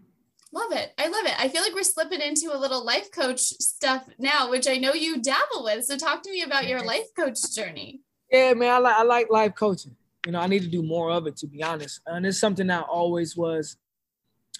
Love 0.51 0.71
it. 0.73 0.93
I 0.99 1.07
love 1.07 1.25
it. 1.25 1.33
I 1.39 1.49
feel 1.49 1.63
like 1.63 1.73
we're 1.73 1.81
slipping 1.81 2.21
into 2.21 2.55
a 2.55 2.57
little 2.57 2.85
life 2.85 3.09
coach 3.09 3.39
stuff 3.39 4.07
now, 4.19 4.51
which 4.51 4.67
I 4.67 4.77
know 4.77 4.93
you 4.93 5.19
dabble 5.19 5.63
with. 5.63 5.85
So 5.85 5.97
talk 5.97 6.21
to 6.23 6.29
me 6.29 6.43
about 6.43 6.67
your 6.67 6.83
life 6.83 7.07
coach 7.15 7.39
journey. 7.55 8.01
Yeah, 8.33 8.53
man, 8.55 8.71
I 8.71 8.77
like 8.79 8.95
I 8.95 9.03
like 9.03 9.29
life 9.29 9.53
coaching. 9.55 9.95
You 10.25 10.31
know, 10.31 10.39
I 10.39 10.47
need 10.47 10.63
to 10.63 10.67
do 10.67 10.81
more 10.81 11.11
of 11.11 11.27
it 11.27 11.37
to 11.37 11.47
be 11.47 11.61
honest. 11.61 12.01
And 12.07 12.25
it's 12.25 12.39
something 12.39 12.69
I 12.69 12.81
always 12.81 13.37
was 13.37 13.77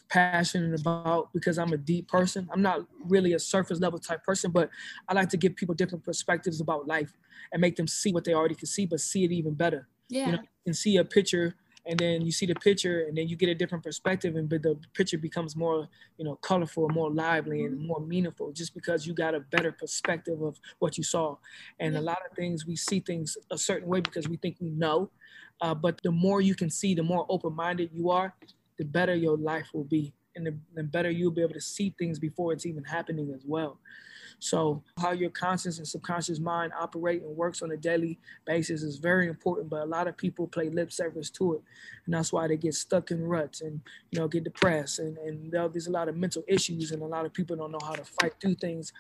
passionate 0.10 0.80
about 0.80 1.34
because 1.34 1.58
I'm 1.58 1.74
a 1.74 1.78
deep 1.78 2.08
person. 2.08 2.48
I'm 2.54 2.62
not 2.62 2.86
really 3.08 3.34
a 3.34 3.40
surface 3.40 3.80
level 3.80 3.98
type 3.98 4.24
person, 4.24 4.52
but 4.52 4.70
I 5.10 5.14
like 5.14 5.30
to 5.30 5.38
give 5.38 5.56
people 5.56 5.74
different 5.74 6.04
perspectives 6.04 6.62
about 6.62 6.88
life 6.88 7.14
and 7.52 7.60
make 7.62 7.76
them 7.76 7.88
see 7.88 8.14
what 8.14 8.24
they 8.26 8.34
already 8.34 8.56
can 8.56 8.68
see, 8.68 8.86
but 8.86 9.00
see 9.00 9.24
it 9.24 9.32
even 9.32 9.54
better. 9.56 9.88
Yeah. 10.08 10.26
You 10.28 10.32
know, 10.34 10.40
and 10.68 10.78
see 10.78 10.98
a 10.98 11.04
picture 11.04 11.56
and 11.86 12.00
then 12.00 12.22
you 12.22 12.32
see 12.32 12.46
the 12.46 12.56
picture 12.56 13.02
and 13.08 13.18
then 13.18 13.28
you 13.28 13.36
get 13.36 13.50
a 13.50 13.56
different 13.56 13.84
perspective 13.84 14.36
and 14.36 14.48
but 14.50 14.64
the 14.64 14.80
picture 14.94 15.18
becomes 15.18 15.56
more 15.56 15.88
you 16.18 16.26
know 16.26 16.36
colorful 16.38 16.88
more 16.90 17.12
lively 17.12 17.66
and 17.66 17.80
more 17.80 18.00
meaningful 18.00 18.52
just 18.52 18.74
because 18.74 19.06
you 19.06 19.14
got 19.14 19.36
a 19.36 19.40
better 19.40 19.72
perspective 19.72 20.42
of 20.42 20.60
what 20.80 20.98
you 20.98 21.04
saw. 21.04 21.36
And 21.80 21.96
a 21.98 22.02
lot 22.02 22.20
of 22.30 22.36
things 22.36 22.66
we 22.66 22.76
see 22.76 23.00
things 23.00 23.38
a 23.52 23.58
certain 23.58 23.88
way 23.88 24.02
because 24.02 24.28
we 24.28 24.38
think 24.38 24.58
we 24.60 24.70
know 24.70 25.10
uh, 25.62 25.74
but 25.74 26.02
the 26.04 26.12
more 26.12 26.42
you 26.42 26.56
can 26.56 26.70
see 26.70 26.96
the 26.96 27.04
more 27.04 27.26
open-minded 27.30 27.90
you 27.94 28.10
are 28.10 28.34
the 28.78 28.86
better 28.86 29.16
your 29.16 29.38
life 29.38 29.68
will 29.74 29.84
be 29.84 30.14
and 30.36 30.46
the, 30.46 30.56
the 30.76 30.84
better 30.84 31.10
you'll 31.10 31.32
be 31.32 31.42
able 31.42 31.54
to 31.54 31.62
see 31.62 31.94
things 31.98 32.20
before 32.20 32.54
it's 32.54 32.66
even 32.66 32.84
happening 32.84 33.32
as 33.34 33.44
well 33.46 33.80
so 34.44 34.84
how 35.00 35.12
your 35.12 35.30
conscious 35.30 35.78
and 35.78 35.88
subconscious 35.88 36.38
mind 36.38 36.74
operate 36.78 37.22
and 37.24 37.34
works 37.36 37.62
on 37.62 37.72
a 37.72 37.78
daily 37.78 38.20
basis 38.46 38.84
is 38.84 38.98
very 38.98 39.28
important. 39.28 39.70
But 39.70 39.84
a 39.84 39.86
lot 39.86 40.08
of 40.08 40.18
people 40.18 40.48
play 40.48 40.70
lip 40.70 40.92
service 40.92 41.30
to 41.32 41.54
it, 41.54 41.62
and 42.06 42.14
that's 42.14 42.34
why 42.34 42.50
they 42.50 42.58
get 42.58 42.74
stuck 42.74 43.12
in 43.12 43.24
ruts 43.24 43.62
and 43.62 43.80
you 44.12 44.20
know 44.20 44.28
get 44.28 44.44
depressed. 44.44 45.00
And 45.00 45.18
and 45.20 45.50
there's 45.50 45.88
a 45.88 45.92
lot 45.92 46.10
of 46.10 46.18
mental 46.18 46.44
issues, 46.46 46.92
and 46.92 47.02
a 47.02 47.06
lot 47.06 47.26
of 47.26 47.32
people 47.32 47.56
don't 47.56 47.72
know 47.72 47.80
how 47.82 47.94
to 47.94 48.04
fight 48.04 48.34
through 48.42 48.56
things, 48.56 48.92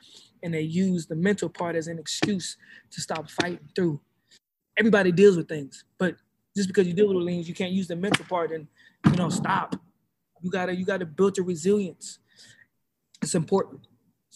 and 0.44 0.54
they 0.54 0.62
use 0.62 1.08
the 1.08 1.16
mental 1.16 1.50
part 1.50 1.75
as 1.75 1.88
an 1.88 2.00
excuse 2.00 2.56
to 2.92 3.02
stop 3.02 3.30
fighting 3.30 3.68
through. 3.75 4.00
Everybody 4.78 5.12
deals 5.12 5.36
with 5.36 5.50
things, 5.50 5.84
but 5.98 6.16
just 6.56 6.70
because 6.70 6.88
you 6.88 6.94
deal 6.94 7.13
with 7.13 7.28
things, 7.28 7.50
you 7.50 7.54
can't 7.54 7.74
use 7.74 7.90
the 7.90 7.98
mental 7.98 8.24
part 8.25 8.52
and 8.52 8.66
you 9.08 9.18
know 9.18 9.30
stop. 9.30 9.75
You 10.44 10.52
gotta 10.52 10.76
you 10.76 10.86
gotta 10.86 11.06
build 11.06 11.38
your 11.38 11.46
resilience. 11.46 12.20
It's 13.22 13.34
important. 13.34 13.88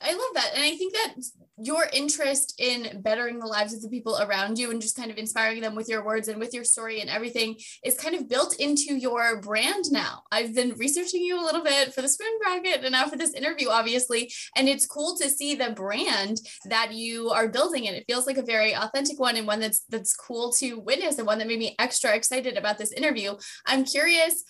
I 0.02 0.12
love 0.12 0.34
that. 0.36 0.52
And 0.54 0.64
I 0.64 0.76
think 0.78 0.94
that 0.94 1.16
your 1.60 1.88
interest 1.92 2.54
in 2.60 3.02
bettering 3.02 3.40
the 3.40 3.48
lives 3.48 3.74
of 3.74 3.82
the 3.82 3.90
people 3.90 4.20
around 4.22 4.60
you 4.60 4.70
and 4.70 4.80
just 4.80 4.96
kind 4.96 5.10
of 5.10 5.18
inspiring 5.18 5.60
them 5.60 5.74
with 5.74 5.90
your 5.90 6.06
words 6.06 6.28
and 6.28 6.40
with 6.40 6.54
your 6.54 6.64
story 6.64 7.02
and 7.02 7.10
everything 7.10 7.58
is 7.84 7.98
kind 7.98 8.14
of 8.14 8.30
built 8.30 8.60
into 8.60 8.96
your 8.96 9.42
brand 9.42 9.86
now. 9.92 10.22
I've 10.32 10.54
been 10.54 10.76
researching 10.78 11.24
you 11.24 11.42
a 11.42 11.44
little 11.44 11.64
bit 11.64 11.96
for 11.96 12.04
the 12.04 12.10
swoon 12.10 12.38
bracket 12.40 12.84
and 12.84 12.92
now 12.92 13.08
for 13.08 13.18
this 13.18 13.34
interview, 13.34 13.70
obviously. 13.70 14.32
And 14.56 14.70
it's 14.70 14.86
cool 14.86 15.18
to 15.18 15.30
see 15.30 15.56
the 15.56 15.72
brand 15.72 16.42
that 16.66 16.94
you 16.94 17.32
are 17.32 17.48
building. 17.48 17.88
And 17.88 17.98
it 17.98 18.06
feels 18.08 18.28
like 18.28 18.38
a 18.38 18.44
very 18.44 18.76
authentic 18.76 19.20
one 19.20 19.36
and 19.36 19.48
one 19.48 19.60
that's 19.60 19.84
that's 19.90 20.16
cool 20.16 20.52
to 20.54 20.80
witness 20.80 21.18
and 21.18 21.26
one 21.26 21.40
that 21.40 21.48
made 21.48 21.60
me 21.60 21.76
extra 21.80 22.16
excited 22.16 22.56
about 22.56 22.78
this 22.78 22.92
interview. 22.92 23.36
I'm 23.66 23.84
curious 23.84 24.44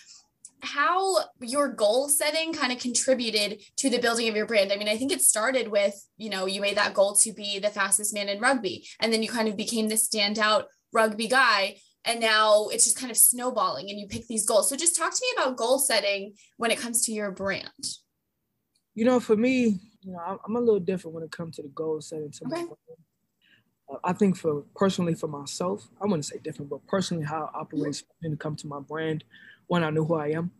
how 0.62 1.18
your 1.40 1.68
goal 1.68 2.08
setting 2.08 2.52
kind 2.52 2.72
of 2.72 2.78
contributed 2.78 3.62
to 3.76 3.90
the 3.90 3.98
building 3.98 4.28
of 4.28 4.36
your 4.36 4.46
brand. 4.46 4.72
I 4.72 4.76
mean, 4.76 4.88
I 4.88 4.96
think 4.96 5.12
it 5.12 5.22
started 5.22 5.68
with, 5.68 5.94
you 6.16 6.30
know, 6.30 6.46
you 6.46 6.60
made 6.60 6.76
that 6.76 6.94
goal 6.94 7.14
to 7.16 7.32
be 7.32 7.58
the 7.58 7.70
fastest 7.70 8.14
man 8.14 8.28
in 8.28 8.40
rugby, 8.40 8.86
and 9.00 9.12
then 9.12 9.22
you 9.22 9.28
kind 9.28 9.48
of 9.48 9.56
became 9.56 9.88
this 9.88 10.08
standout 10.08 10.64
rugby 10.92 11.28
guy. 11.28 11.76
And 12.04 12.20
now 12.20 12.68
it's 12.68 12.84
just 12.84 12.98
kind 12.98 13.10
of 13.10 13.16
snowballing 13.16 13.90
and 13.90 13.98
you 13.98 14.06
pick 14.06 14.26
these 14.28 14.46
goals. 14.46 14.70
So 14.70 14.76
just 14.76 14.96
talk 14.96 15.12
to 15.12 15.20
me 15.20 15.42
about 15.42 15.56
goal 15.58 15.78
setting 15.78 16.34
when 16.56 16.70
it 16.70 16.78
comes 16.78 17.04
to 17.04 17.12
your 17.12 17.30
brand. 17.30 17.96
You 18.94 19.04
know, 19.04 19.20
for 19.20 19.36
me, 19.36 19.78
you 20.00 20.12
know, 20.12 20.40
I'm 20.46 20.56
a 20.56 20.60
little 20.60 20.80
different 20.80 21.14
when 21.14 21.24
it 21.24 21.30
comes 21.30 21.56
to 21.56 21.62
the 21.62 21.68
goal 21.68 22.00
setting. 22.00 22.30
To 22.30 22.44
okay. 22.46 22.64
Uh, 23.92 23.96
I 24.04 24.12
think 24.12 24.36
for 24.36 24.62
personally 24.74 25.14
for 25.14 25.28
myself, 25.28 25.86
I 26.00 26.06
wouldn't 26.06 26.24
say 26.24 26.38
different, 26.38 26.70
but 26.70 26.86
personally 26.86 27.24
how 27.24 27.44
it 27.44 27.50
operates 27.54 28.04
when 28.20 28.32
it 28.32 28.40
comes 28.40 28.62
to 28.62 28.68
my 28.68 28.80
brand 28.80 29.24
when 29.66 29.84
I 29.84 29.90
know 29.90 30.04
who 30.04 30.14
I 30.14 30.28
am. 30.28 30.50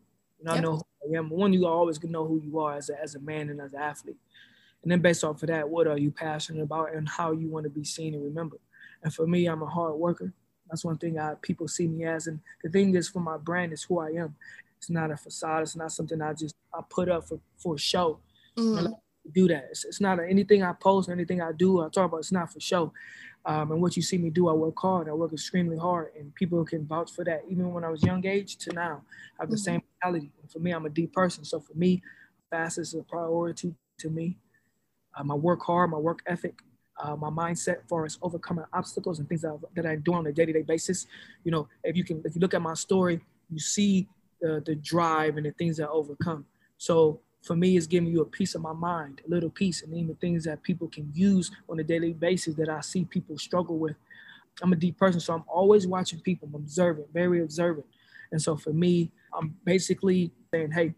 And 0.41 0.49
I 0.49 0.55
yep. 0.55 0.63
know 0.65 0.77
who 0.77 1.15
I 1.15 1.19
am. 1.19 1.31
One, 1.31 1.53
you 1.53 1.67
always 1.67 2.03
know 2.03 2.27
who 2.27 2.41
you 2.41 2.59
are 2.59 2.77
as 2.77 2.91
a, 2.91 3.01
as 3.01 3.15
a 3.15 3.21
man 3.21 3.51
and 3.51 3.61
as 3.61 3.73
an 3.73 3.81
athlete. 3.81 4.17
And 4.83 4.93
then 4.93 5.01
based 5.01 5.25
off 5.25 5.43
of 5.43 5.49
that, 5.49 5.69
what 5.69 5.87
are 5.87 5.99
you 5.99 6.11
passionate 6.11 6.63
about 6.63 6.95
and 6.95 7.09
how 7.09 7.33
you 7.33 7.49
want 7.49 7.65
to 7.65 7.71
be 7.71 7.85
seen 7.85 8.15
and 8.15 8.25
remembered? 8.25 8.61
And 9.03 9.13
for 9.13 9.27
me, 9.27 9.47
I'm 9.47 9.63
a 9.63 9.67
hard 9.67 9.95
worker. 9.95 10.33
That's 10.71 10.85
one 10.85 10.99
thing 10.99 11.19
I 11.19 11.35
people 11.41 11.67
see 11.67 11.89
me 11.89 12.05
as. 12.05 12.27
And 12.27 12.41
the 12.63 12.69
thing 12.69 12.95
is 12.95 13.09
for 13.09 13.21
my 13.21 13.37
brand 13.37 13.73
is 13.73 13.83
who 13.83 13.99
I 13.99 14.11
am. 14.11 14.37
It's 14.77 14.91
not 14.91 15.11
a 15.11 15.17
facade. 15.17 15.63
It's 15.63 15.77
not 15.77 15.93
something 15.93 16.23
I 16.23 16.33
just 16.35 16.55
I 16.73 16.81
put 16.89 17.09
up 17.09 17.27
for, 17.27 17.41
for 17.57 17.77
show. 17.77 18.21
Mm-hmm. 18.57 18.93
Do 19.33 19.49
that. 19.49 19.69
It's, 19.71 19.85
it's 19.85 20.01
not 20.01 20.19
anything 20.21 20.63
I 20.63 20.73
post 20.73 21.09
or 21.09 21.13
anything 21.13 21.41
I 21.41 21.53
do. 21.53 21.81
I 21.83 21.89
talk 21.89 22.07
about. 22.07 22.19
It's 22.19 22.33
not 22.33 22.53
for 22.53 22.61
show. 22.61 22.93
Um, 23.45 23.73
and 23.73 23.81
what 23.81 23.97
you 23.97 24.03
see 24.03 24.19
me 24.19 24.31
do, 24.31 24.49
I 24.49 24.53
work 24.53 24.79
hard. 24.79 25.09
I 25.09 25.13
work 25.13 25.33
extremely 25.33 25.79
hard, 25.79 26.09
and 26.19 26.35
people 26.35 26.65
can 26.65 26.87
vouch 26.87 27.13
for 27.13 27.25
that. 27.25 27.45
Even 27.49 27.73
when 27.73 27.85
I 27.85 27.89
was 27.89 28.03
young 28.03 28.27
age 28.27 28.57
to 28.59 28.73
now, 28.73 29.03
I 29.39 29.43
have 29.43 29.51
the 29.51 29.57
mm-hmm. 29.57 29.63
same 29.63 29.83
mentality. 30.03 30.31
And 30.43 30.51
for 30.51 30.59
me, 30.59 30.73
I'm 30.73 30.87
a 30.87 30.91
deep 30.91 31.13
person, 31.13 31.45
so 31.45 31.61
for 31.61 31.75
me, 31.75 32.03
fast 32.51 32.79
is 32.79 32.95
a 32.95 33.03
priority 33.03 33.75
to 33.99 34.11
me. 34.11 34.37
Um, 35.17 35.31
I 35.31 35.35
work 35.35 35.63
hard, 35.63 35.91
my 35.91 35.99
work 35.99 36.21
ethic, 36.27 36.61
uh, 37.03 37.17
my 37.17 37.31
mindset 37.31 37.79
for 37.89 38.05
us 38.05 38.19
overcoming 38.23 38.65
obstacles 38.73 39.19
and 39.19 39.29
things 39.29 39.43
that, 39.43 39.59
that 39.77 39.87
I 39.87 39.97
do 39.97 40.15
on 40.15 40.27
a 40.27 40.33
day-to-day 40.33 40.63
basis. 40.63 41.07
You 41.45 41.53
know, 41.53 41.69
if 41.85 41.97
you 41.97 42.05
can, 42.05 42.21
if 42.25 42.35
you 42.35 42.41
look 42.41 42.55
at 42.55 42.63
my 42.63 42.75
story, 42.75 43.21
you 43.51 43.61
see 43.61 44.09
the 44.41 44.63
the 44.65 44.75
drive 44.75 45.37
and 45.37 45.47
the 45.47 45.53
things 45.53 45.79
that 45.79 45.89
I 45.89 45.91
overcome. 45.91 46.45
So 46.77 47.21
for 47.43 47.57
me 47.57 47.77
is 47.77 47.87
giving 47.87 48.11
you 48.11 48.21
a 48.21 48.27
piece 48.27 48.55
of 48.55 48.63
my 48.63 48.73
mind, 48.73 49.23
a 49.27 49.31
little 49.31 49.51
piece, 49.51 49.83
and 49.83 49.95
even 49.95 50.15
things 50.17 50.45
that 50.45 50.63
people 50.63 50.89
can 50.89 51.11
use 51.15 51.51
on 51.69 51.79
a 51.79 51.85
daily 51.85 52.13
basis 52.13 52.55
that 52.57 52.69
I 52.69 52.81
see 52.81 53.05
people 53.05 53.39
struggle 53.39 53.79
with. 53.79 53.97
I'm 54.63 54.73
a 54.73 54.77
deep 54.77 54.99
person, 54.99 55.21
so 55.21 55.35
I'm 55.35 55.45
always 55.47 55.87
watching 55.87 56.21
people. 56.21 56.49
I'm 56.53 56.67
very 57.13 57.43
observant. 57.43 57.87
And 58.33 58.43
so 58.43 58.57
for 58.57 58.73
me, 58.73 59.11
I'm 59.33 59.57
basically 59.65 60.33
saying, 60.53 60.73
hey, 60.73 60.95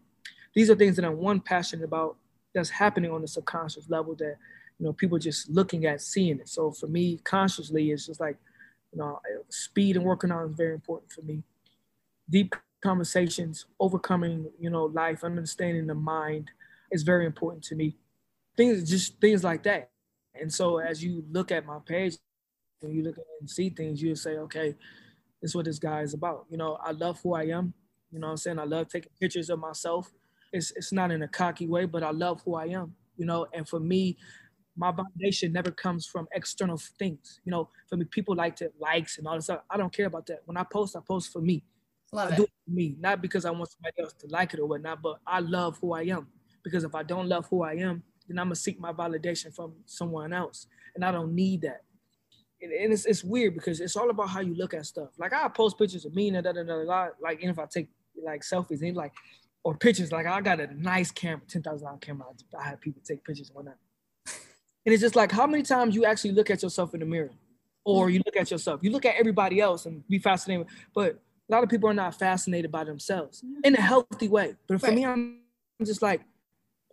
these 0.53 0.69
are 0.69 0.75
things 0.75 0.95
that 0.95 1.05
I'm 1.05 1.17
one 1.17 1.39
passionate 1.39 1.85
about 1.85 2.17
that's 2.53 2.69
happening 2.69 3.11
on 3.11 3.21
the 3.21 3.27
subconscious 3.27 3.89
level 3.89 4.15
that, 4.15 4.35
you 4.79 4.85
know, 4.85 4.93
people 4.93 5.17
just 5.17 5.49
looking 5.49 5.85
at 5.85 6.01
seeing 6.01 6.39
it. 6.39 6.49
So 6.49 6.71
for 6.71 6.87
me, 6.87 7.19
consciously, 7.23 7.91
it's 7.91 8.07
just 8.07 8.19
like, 8.19 8.37
you 8.91 8.99
know, 8.99 9.21
speed 9.49 9.95
and 9.95 10.03
working 10.03 10.31
on 10.31 10.49
is 10.49 10.55
very 10.55 10.73
important 10.73 11.11
for 11.11 11.21
me. 11.21 11.43
Deep 12.29 12.55
conversations, 12.81 13.65
overcoming, 13.79 14.49
you 14.59 14.69
know, 14.69 14.85
life, 14.85 15.23
understanding 15.23 15.87
the 15.87 15.95
mind 15.95 16.51
is 16.91 17.03
very 17.03 17.25
important 17.25 17.63
to 17.65 17.75
me. 17.75 17.95
Things, 18.57 18.89
just 18.89 19.19
things 19.21 19.43
like 19.43 19.63
that. 19.63 19.91
And 20.39 20.53
so 20.53 20.77
as 20.77 21.03
you 21.03 21.23
look 21.31 21.51
at 21.51 21.65
my 21.65 21.79
page, 21.85 22.17
and 22.81 22.95
you 22.95 23.03
look 23.03 23.15
and 23.39 23.49
see 23.49 23.69
things, 23.69 24.01
you'll 24.01 24.15
say, 24.15 24.37
okay, 24.37 24.75
this 25.41 25.51
is 25.51 25.55
what 25.55 25.65
this 25.65 25.79
guy 25.79 26.01
is 26.01 26.13
about. 26.13 26.45
You 26.49 26.57
know, 26.57 26.77
I 26.83 26.91
love 26.91 27.19
who 27.21 27.33
I 27.33 27.43
am. 27.43 27.73
You 28.11 28.19
know 28.19 28.27
I'm 28.27 28.37
saying? 28.37 28.59
I 28.59 28.65
love 28.65 28.87
taking 28.89 29.11
pictures 29.19 29.49
of 29.49 29.59
myself. 29.59 30.11
It's, 30.51 30.71
it's 30.75 30.91
not 30.91 31.11
in 31.11 31.21
a 31.23 31.27
cocky 31.27 31.67
way, 31.67 31.85
but 31.85 32.03
I 32.03 32.11
love 32.11 32.41
who 32.43 32.55
I 32.55 32.65
am, 32.65 32.95
you 33.17 33.25
know? 33.25 33.47
And 33.53 33.67
for 33.67 33.79
me, 33.79 34.17
my 34.75 34.91
validation 34.91 35.51
never 35.51 35.71
comes 35.71 36.05
from 36.05 36.27
external 36.33 36.77
things. 36.77 37.39
You 37.45 37.51
know, 37.51 37.69
for 37.87 37.97
me, 37.97 38.05
people 38.05 38.35
like 38.35 38.55
to 38.57 38.71
likes 38.79 39.17
and 39.17 39.27
all 39.27 39.35
this 39.35 39.45
stuff. 39.45 39.61
I 39.69 39.77
don't 39.77 39.93
care 39.93 40.07
about 40.07 40.25
that. 40.27 40.41
When 40.45 40.57
I 40.57 40.63
post, 40.63 40.95
I 40.95 40.99
post 41.07 41.31
for 41.31 41.41
me. 41.41 41.63
Love 42.13 42.33
I 42.33 42.35
do 42.35 42.43
it 42.43 42.49
for 42.65 42.71
me, 42.71 42.95
not 42.99 43.21
because 43.21 43.45
I 43.45 43.51
want 43.51 43.71
somebody 43.71 44.01
else 44.01 44.13
to 44.13 44.27
like 44.27 44.53
it 44.53 44.59
or 44.59 44.65
whatnot, 44.65 45.01
but 45.01 45.19
I 45.25 45.39
love 45.39 45.77
who 45.79 45.93
I 45.93 46.03
am. 46.03 46.27
Because 46.63 46.83
if 46.83 46.93
I 46.93 47.03
don't 47.03 47.27
love 47.27 47.47
who 47.49 47.63
I 47.63 47.73
am, 47.73 48.03
then 48.27 48.37
I'm 48.37 48.47
gonna 48.47 48.55
seek 48.55 48.79
my 48.79 48.91
validation 48.91 49.53
from 49.55 49.73
someone 49.85 50.33
else, 50.33 50.67
and 50.95 51.05
I 51.05 51.11
don't 51.11 51.33
need 51.33 51.61
that. 51.61 51.83
And, 52.61 52.71
and 52.71 52.93
it's, 52.93 53.05
it's 53.05 53.23
weird 53.23 53.55
because 53.55 53.79
it's 53.79 53.95
all 53.95 54.09
about 54.09 54.29
how 54.29 54.41
you 54.41 54.53
look 54.53 54.73
at 54.73 54.85
stuff. 54.85 55.09
Like 55.17 55.33
I 55.33 55.47
post 55.47 55.77
pictures 55.77 56.05
of 56.05 56.13
me 56.13 56.27
and 56.27 56.43
da 56.43 56.51
da 56.51 56.63
da 56.63 56.83
da. 56.83 57.07
Like, 57.21 57.41
and 57.41 57.49
if 57.49 57.57
I 57.57 57.65
take 57.65 57.87
like 58.23 58.41
selfies 58.41 58.81
and 58.81 58.95
like 58.95 59.13
or 59.63 59.75
pictures, 59.75 60.11
like 60.11 60.25
I 60.27 60.41
got 60.41 60.59
a 60.59 60.67
nice 60.79 61.11
camera, 61.11 61.41
ten 61.47 61.63
thousand 61.63 61.87
dollar 61.87 61.97
camera. 61.99 62.27
I 62.59 62.63
have 62.69 62.81
people 62.81 63.01
take 63.05 63.23
pictures 63.23 63.49
and 63.49 63.55
whatnot. 63.55 63.77
And 64.85 64.93
it's 64.93 65.01
just 65.01 65.15
like 65.15 65.31
how 65.31 65.47
many 65.47 65.63
times 65.63 65.95
you 65.95 66.05
actually 66.05 66.31
look 66.31 66.49
at 66.49 66.61
yourself 66.61 66.93
in 66.93 66.99
the 66.99 67.05
mirror, 67.05 67.31
or 67.85 68.09
you 68.09 68.21
look 68.25 68.35
at 68.35 68.51
yourself. 68.51 68.81
You 68.83 68.91
look 68.91 69.05
at 69.05 69.15
everybody 69.15 69.59
else 69.59 69.85
and 69.85 70.07
be 70.07 70.19
fascinated, 70.19 70.67
but 70.93 71.19
a 71.51 71.53
lot 71.53 71.63
of 71.63 71.69
people 71.69 71.89
are 71.89 71.93
not 71.93 72.17
fascinated 72.17 72.71
by 72.71 72.83
themselves 72.83 73.41
mm-hmm. 73.41 73.61
in 73.65 73.75
a 73.75 73.81
healthy 73.81 74.29
way. 74.29 74.55
But 74.67 74.79
for 74.79 74.87
right. 74.87 74.95
me, 74.95 75.05
I'm 75.05 75.41
just 75.83 76.01
like, 76.01 76.21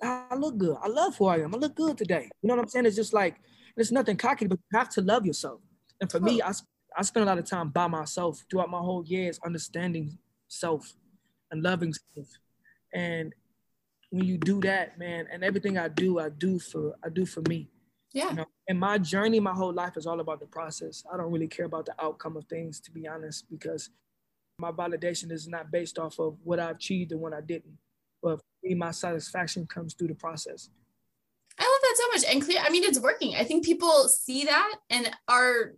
I 0.02 0.34
look 0.36 0.58
good. 0.58 0.76
I 0.82 0.88
love 0.88 1.16
who 1.16 1.26
I 1.26 1.38
am. 1.38 1.54
I 1.54 1.58
look 1.58 1.76
good 1.76 1.96
today. 1.96 2.28
You 2.42 2.48
know 2.48 2.56
what 2.56 2.62
I'm 2.62 2.68
saying? 2.68 2.86
It's 2.86 2.96
just 2.96 3.12
like, 3.12 3.36
it's 3.76 3.92
nothing 3.92 4.16
cocky, 4.16 4.46
but 4.46 4.58
you 4.58 4.78
have 4.78 4.88
to 4.90 5.00
love 5.00 5.24
yourself. 5.24 5.60
And 6.00 6.10
for 6.10 6.18
me, 6.20 6.42
I, 6.42 6.52
I 6.96 7.02
spent 7.02 7.24
a 7.24 7.26
lot 7.26 7.38
of 7.38 7.44
time 7.44 7.68
by 7.68 7.86
myself 7.86 8.44
throughout 8.50 8.70
my 8.70 8.78
whole 8.78 9.04
years, 9.04 9.38
understanding 9.44 10.18
self 10.48 10.92
and 11.50 11.62
loving 11.62 11.94
self. 12.14 12.26
And 12.92 13.34
when 14.10 14.24
you 14.24 14.38
do 14.38 14.60
that, 14.62 14.98
man, 14.98 15.28
and 15.30 15.44
everything 15.44 15.78
I 15.78 15.88
do, 15.88 16.18
I 16.18 16.30
do 16.30 16.58
for 16.58 16.96
I 17.04 17.08
do 17.10 17.26
for 17.26 17.42
me. 17.48 17.68
Yeah. 18.12 18.30
You 18.30 18.36
know? 18.36 18.46
And 18.68 18.80
my 18.80 18.98
journey, 18.98 19.38
my 19.38 19.52
whole 19.52 19.72
life 19.72 19.96
is 19.96 20.06
all 20.06 20.20
about 20.20 20.40
the 20.40 20.46
process. 20.46 21.04
I 21.12 21.16
don't 21.16 21.30
really 21.30 21.48
care 21.48 21.66
about 21.66 21.86
the 21.86 21.94
outcome 22.02 22.36
of 22.36 22.44
things, 22.46 22.80
to 22.80 22.90
be 22.90 23.06
honest, 23.06 23.48
because 23.50 23.90
my 24.58 24.72
validation 24.72 25.30
is 25.30 25.48
not 25.48 25.70
based 25.70 25.98
off 25.98 26.18
of 26.18 26.36
what 26.42 26.60
I 26.60 26.70
achieved 26.70 27.12
and 27.12 27.20
what 27.20 27.32
I 27.32 27.40
didn't, 27.40 27.78
but 28.22 28.40
me, 28.62 28.74
my 28.74 28.90
satisfaction 28.90 29.66
comes 29.66 29.94
through 29.94 30.08
the 30.08 30.14
process. 30.14 30.70
I 31.58 31.64
love 31.64 31.80
that 31.82 31.96
so 31.96 32.08
much. 32.12 32.34
And 32.34 32.44
clear, 32.44 32.62
I 32.64 32.70
mean, 32.70 32.84
it's 32.84 33.00
working. 33.00 33.34
I 33.34 33.44
think 33.44 33.64
people 33.64 34.08
see 34.08 34.44
that 34.44 34.74
and 34.90 35.10
are 35.26 35.74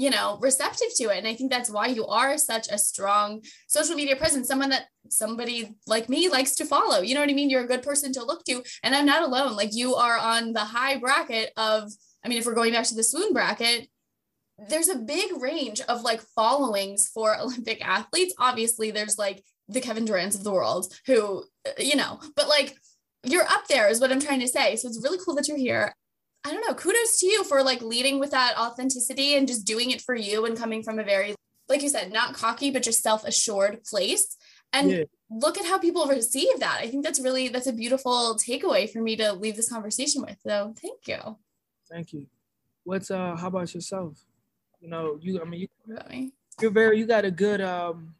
you 0.00 0.08
know, 0.08 0.38
receptive 0.40 0.88
to 0.96 1.10
it. 1.10 1.18
And 1.18 1.28
I 1.28 1.34
think 1.34 1.50
that's 1.50 1.68
why 1.68 1.88
you 1.88 2.06
are 2.06 2.38
such 2.38 2.68
a 2.68 2.78
strong 2.78 3.42
social 3.68 3.94
media 3.94 4.16
presence, 4.16 4.48
someone 4.48 4.70
that 4.70 4.86
somebody 5.10 5.76
like 5.86 6.08
me 6.08 6.30
likes 6.30 6.54
to 6.54 6.64
follow. 6.64 7.02
You 7.02 7.12
know 7.12 7.20
what 7.20 7.28
I 7.28 7.34
mean? 7.34 7.50
You're 7.50 7.64
a 7.64 7.68
good 7.68 7.82
person 7.82 8.10
to 8.14 8.24
look 8.24 8.42
to. 8.46 8.62
And 8.82 8.94
I'm 8.94 9.04
not 9.04 9.22
alone. 9.22 9.56
Like 9.56 9.74
you 9.74 9.96
are 9.96 10.16
on 10.16 10.54
the 10.54 10.60
high 10.64 10.96
bracket 10.96 11.52
of, 11.58 11.92
I 12.24 12.28
mean, 12.28 12.38
if 12.38 12.46
we're 12.46 12.54
going 12.54 12.72
back 12.72 12.86
to 12.86 12.94
the 12.94 13.04
swoon 13.04 13.34
bracket, 13.34 13.88
there's 14.68 14.88
a 14.88 14.98
big 14.98 15.40
range 15.40 15.80
of 15.82 16.02
like 16.02 16.20
followings 16.34 17.08
for 17.08 17.36
Olympic 17.40 17.86
athletes. 17.86 18.34
Obviously, 18.38 18.90
there's 18.90 19.18
like 19.18 19.42
the 19.68 19.80
Kevin 19.80 20.04
Durant's 20.04 20.36
of 20.36 20.44
the 20.44 20.52
world 20.52 20.92
who, 21.06 21.44
you 21.78 21.96
know, 21.96 22.20
but 22.36 22.48
like 22.48 22.76
you're 23.22 23.44
up 23.44 23.66
there 23.68 23.88
is 23.88 24.00
what 24.00 24.10
I'm 24.10 24.20
trying 24.20 24.40
to 24.40 24.48
say. 24.48 24.76
So 24.76 24.88
it's 24.88 25.02
really 25.02 25.18
cool 25.24 25.34
that 25.36 25.48
you're 25.48 25.56
here. 25.56 25.94
I 26.44 26.52
don't 26.52 26.66
know, 26.66 26.74
kudos 26.74 27.18
to 27.18 27.26
you 27.26 27.44
for 27.44 27.62
like 27.62 27.82
leading 27.82 28.18
with 28.18 28.30
that 28.30 28.56
authenticity 28.58 29.36
and 29.36 29.46
just 29.46 29.66
doing 29.66 29.90
it 29.90 30.00
for 30.00 30.14
you 30.14 30.46
and 30.46 30.56
coming 30.56 30.82
from 30.82 30.98
a 30.98 31.04
very, 31.04 31.34
like 31.68 31.82
you 31.82 31.90
said, 31.90 32.12
not 32.12 32.34
cocky, 32.34 32.70
but 32.70 32.82
just 32.82 33.02
self 33.02 33.24
assured 33.24 33.84
place. 33.84 34.36
And 34.72 34.90
yeah. 34.90 35.04
look 35.30 35.58
at 35.58 35.66
how 35.66 35.78
people 35.78 36.06
receive 36.06 36.60
that. 36.60 36.78
I 36.80 36.86
think 36.86 37.04
that's 37.04 37.20
really, 37.20 37.48
that's 37.48 37.66
a 37.66 37.72
beautiful 37.72 38.38
takeaway 38.38 38.90
for 38.90 39.02
me 39.02 39.16
to 39.16 39.32
leave 39.32 39.56
this 39.56 39.68
conversation 39.68 40.22
with. 40.22 40.36
So 40.46 40.74
thank 40.80 41.06
you. 41.06 41.36
Thank 41.90 42.12
you. 42.12 42.26
What's, 42.84 43.10
uh, 43.10 43.36
how 43.36 43.48
about 43.48 43.74
yourself? 43.74 44.24
You 44.80 44.88
know, 44.88 45.18
you, 45.20 45.40
I 45.40 45.44
mean, 45.44 45.60
you, 45.60 45.98
you're 46.60 46.70
very, 46.70 46.98
you 46.98 47.06
got 47.06 47.24
a 47.24 47.30
good, 47.30 47.60
um, 47.60 48.14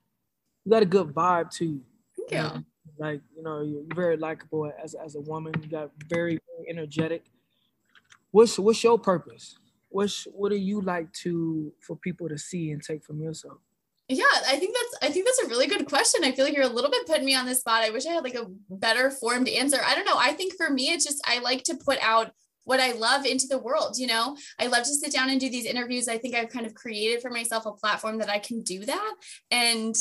you 0.64 0.70
got 0.70 0.82
a 0.82 0.86
good 0.86 1.08
vibe 1.08 1.50
to 1.56 1.64
you. 1.64 1.80
Thank 2.16 2.30
you. 2.30 2.36
you 2.36 2.42
know? 2.42 2.64
Like, 2.98 3.20
you 3.34 3.42
know, 3.42 3.62
you're 3.62 3.94
very 3.94 4.16
likable 4.16 4.70
as, 4.82 4.94
as 4.94 5.16
a 5.16 5.20
woman. 5.20 5.54
You 5.62 5.68
got 5.68 5.90
very, 6.08 6.38
very 6.46 6.68
energetic 6.68 7.24
what's 8.30 8.58
what's 8.58 8.82
your 8.82 8.98
purpose? 8.98 9.58
What's 9.88 10.24
what 10.24 10.50
do 10.50 10.56
you 10.56 10.80
like 10.80 11.12
to 11.24 11.72
for 11.80 11.96
people 11.96 12.28
to 12.28 12.38
see 12.38 12.70
and 12.70 12.82
take 12.82 13.04
from 13.04 13.20
yourself? 13.20 13.58
Yeah, 14.08 14.24
I 14.46 14.56
think 14.56 14.74
that's 14.74 15.10
I 15.10 15.12
think 15.12 15.26
that's 15.26 15.44
a 15.44 15.48
really 15.48 15.66
good 15.66 15.86
question. 15.86 16.24
I 16.24 16.32
feel 16.32 16.44
like 16.44 16.54
you're 16.54 16.64
a 16.64 16.68
little 16.68 16.90
bit 16.90 17.06
putting 17.06 17.24
me 17.24 17.34
on 17.34 17.46
the 17.46 17.54
spot. 17.54 17.82
I 17.82 17.90
wish 17.90 18.06
I 18.06 18.12
had 18.12 18.24
like 18.24 18.34
a 18.34 18.46
better 18.68 19.10
formed 19.10 19.48
answer. 19.48 19.78
I 19.84 19.94
don't 19.94 20.04
know. 20.04 20.18
I 20.18 20.32
think 20.32 20.54
for 20.56 20.70
me, 20.70 20.92
it's 20.92 21.04
just 21.04 21.20
I 21.26 21.38
like 21.40 21.64
to 21.64 21.76
put 21.76 21.98
out 22.00 22.32
what 22.64 22.80
I 22.80 22.92
love 22.92 23.26
into 23.26 23.46
the 23.46 23.58
world. 23.58 23.98
You 23.98 24.06
know, 24.06 24.36
I 24.58 24.66
love 24.66 24.84
to 24.84 24.94
sit 24.94 25.12
down 25.12 25.30
and 25.30 25.40
do 25.40 25.50
these 25.50 25.66
interviews. 25.66 26.08
I 26.08 26.18
think 26.18 26.34
I've 26.34 26.50
kind 26.50 26.66
of 26.66 26.74
created 26.74 27.22
for 27.22 27.30
myself 27.30 27.66
a 27.66 27.72
platform 27.72 28.18
that 28.18 28.30
I 28.30 28.38
can 28.38 28.62
do 28.62 28.84
that. 28.84 29.14
And 29.50 29.96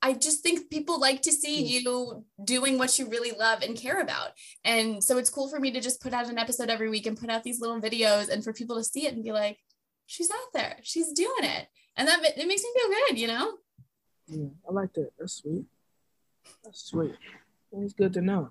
I 0.00 0.12
just 0.12 0.42
think 0.42 0.70
people 0.70 1.00
like 1.00 1.22
to 1.22 1.32
see 1.32 1.62
mm. 1.62 1.68
you 1.68 2.24
doing 2.44 2.78
what 2.78 2.98
you 2.98 3.08
really 3.08 3.32
love 3.32 3.62
and 3.62 3.76
care 3.76 4.00
about. 4.00 4.30
And 4.64 5.02
so 5.02 5.18
it's 5.18 5.30
cool 5.30 5.48
for 5.48 5.58
me 5.58 5.72
to 5.72 5.80
just 5.80 6.00
put 6.00 6.12
out 6.12 6.28
an 6.28 6.38
episode 6.38 6.70
every 6.70 6.88
week 6.88 7.06
and 7.06 7.18
put 7.18 7.30
out 7.30 7.42
these 7.42 7.60
little 7.60 7.80
videos 7.80 8.28
and 8.28 8.44
for 8.44 8.52
people 8.52 8.76
to 8.76 8.84
see 8.84 9.06
it 9.06 9.14
and 9.14 9.24
be 9.24 9.32
like, 9.32 9.58
she's 10.06 10.30
out 10.30 10.52
there, 10.54 10.76
she's 10.82 11.12
doing 11.12 11.42
it. 11.42 11.66
And 11.96 12.06
that 12.06 12.20
it 12.22 12.46
makes 12.46 12.62
me 12.62 12.70
feel 12.76 12.90
good, 12.90 13.18
you 13.18 13.26
know? 13.26 13.54
Yeah, 14.28 14.48
I 14.68 14.72
like 14.72 14.92
that. 14.94 15.10
That's 15.18 15.34
sweet. 15.34 15.64
That's 16.64 16.84
sweet. 16.84 17.14
It's 17.72 17.92
good 17.92 18.12
to 18.12 18.20
know 18.20 18.50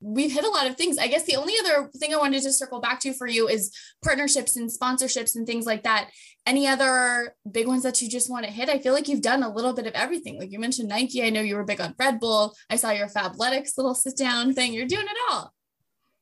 we've 0.00 0.32
hit 0.32 0.44
a 0.44 0.50
lot 0.50 0.66
of 0.66 0.76
things. 0.76 0.98
I 0.98 1.08
guess 1.08 1.24
the 1.24 1.36
only 1.36 1.54
other 1.58 1.90
thing 1.96 2.14
I 2.14 2.18
wanted 2.18 2.42
to 2.42 2.52
circle 2.52 2.80
back 2.80 3.00
to 3.00 3.12
for 3.12 3.26
you 3.26 3.48
is 3.48 3.72
partnerships 4.04 4.56
and 4.56 4.70
sponsorships 4.70 5.34
and 5.34 5.46
things 5.46 5.66
like 5.66 5.82
that. 5.82 6.10
Any 6.46 6.66
other 6.66 7.34
big 7.50 7.66
ones 7.66 7.82
that 7.82 8.00
you 8.00 8.08
just 8.08 8.30
want 8.30 8.44
to 8.46 8.52
hit? 8.52 8.68
I 8.68 8.78
feel 8.78 8.92
like 8.92 9.08
you've 9.08 9.22
done 9.22 9.42
a 9.42 9.52
little 9.52 9.72
bit 9.72 9.86
of 9.86 9.94
everything. 9.94 10.38
Like 10.38 10.52
you 10.52 10.58
mentioned 10.58 10.88
Nike. 10.88 11.22
I 11.22 11.30
know 11.30 11.40
you 11.40 11.56
were 11.56 11.64
big 11.64 11.80
on 11.80 11.94
Red 11.98 12.20
Bull. 12.20 12.54
I 12.70 12.76
saw 12.76 12.90
your 12.90 13.08
Fabletics 13.08 13.76
little 13.76 13.94
sit 13.94 14.16
down 14.16 14.54
thing. 14.54 14.72
You're 14.72 14.86
doing 14.86 15.06
it 15.06 15.16
all. 15.30 15.52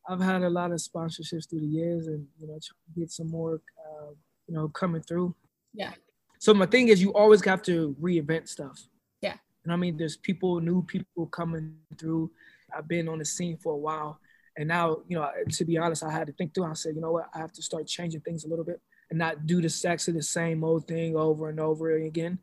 I've 0.09 0.21
had 0.21 0.43
a 0.43 0.51
lot 0.51 0.73
of 0.73 0.79
sponsorships 0.79 1.49
through 1.49 1.61
the 1.61 1.67
years 1.67 2.07
and, 2.07 2.27
you 2.39 2.47
know, 2.47 2.55
trying 2.55 2.95
to 2.95 3.01
get 3.01 3.11
some 3.11 3.31
more, 3.31 3.61
uh, 3.79 4.11
you 4.47 4.55
know, 4.55 4.69
coming 4.69 5.03
through. 5.03 5.35
Yeah. 5.75 5.93
So 6.39 6.55
my 6.55 6.67
thing 6.67 6.89
is 6.89 7.03
you 7.03 7.13
always 7.13 7.45
have 7.45 7.63
to 7.63 7.97
reinvent 8.01 8.49
stuff. 8.49 8.81
Yeah. 9.21 9.35
And 9.65 9.73
I 9.73 9.77
mean, 9.77 9.97
there's 9.97 10.17
people, 10.17 10.61
new 10.61 10.83
people 10.83 11.27
coming 11.27 11.75
through 11.99 12.31
I've 12.77 12.89
been 12.89 13.09
on 13.09 13.19
the 13.19 13.25
scene 13.25 13.57
for 13.57 13.73
a 13.73 13.77
while. 13.79 14.21
And 14.57 14.69
now, 14.69 14.99
you 15.09 15.17
know, 15.17 15.31
to 15.51 15.65
be 15.65 15.77
honest, 15.79 16.03
I 16.03 16.11
had 16.11 16.27
to 16.29 16.33
think 16.33 16.55
through. 16.55 16.65
I 16.65 16.73
said, 16.73 16.95
you 16.95 17.01
know 17.01 17.13
what, 17.13 17.29
I 17.35 17.39
have 17.39 17.53
to 17.53 17.63
start 17.63 17.87
changing 17.87 18.23
things 18.23 18.45
a 18.45 18.49
little 18.49 18.65
bit 18.65 18.81
and 19.11 19.19
not 19.19 19.47
do 19.47 19.61
the 19.61 19.69
sex 19.69 20.09
of 20.09 20.15
the 20.15 20.23
same 20.23 20.65
old 20.65 20.89
thing 20.89 21.17
over 21.17 21.49
and 21.49 21.61
over 21.61 21.93
again. 21.93 22.39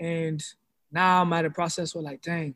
And 0.00 0.42
now 0.90 1.22
I'm 1.22 1.32
at 1.32 1.44
a 1.44 1.50
process 1.50 1.94
where 1.94 2.02
like, 2.02 2.22
dang, 2.22 2.54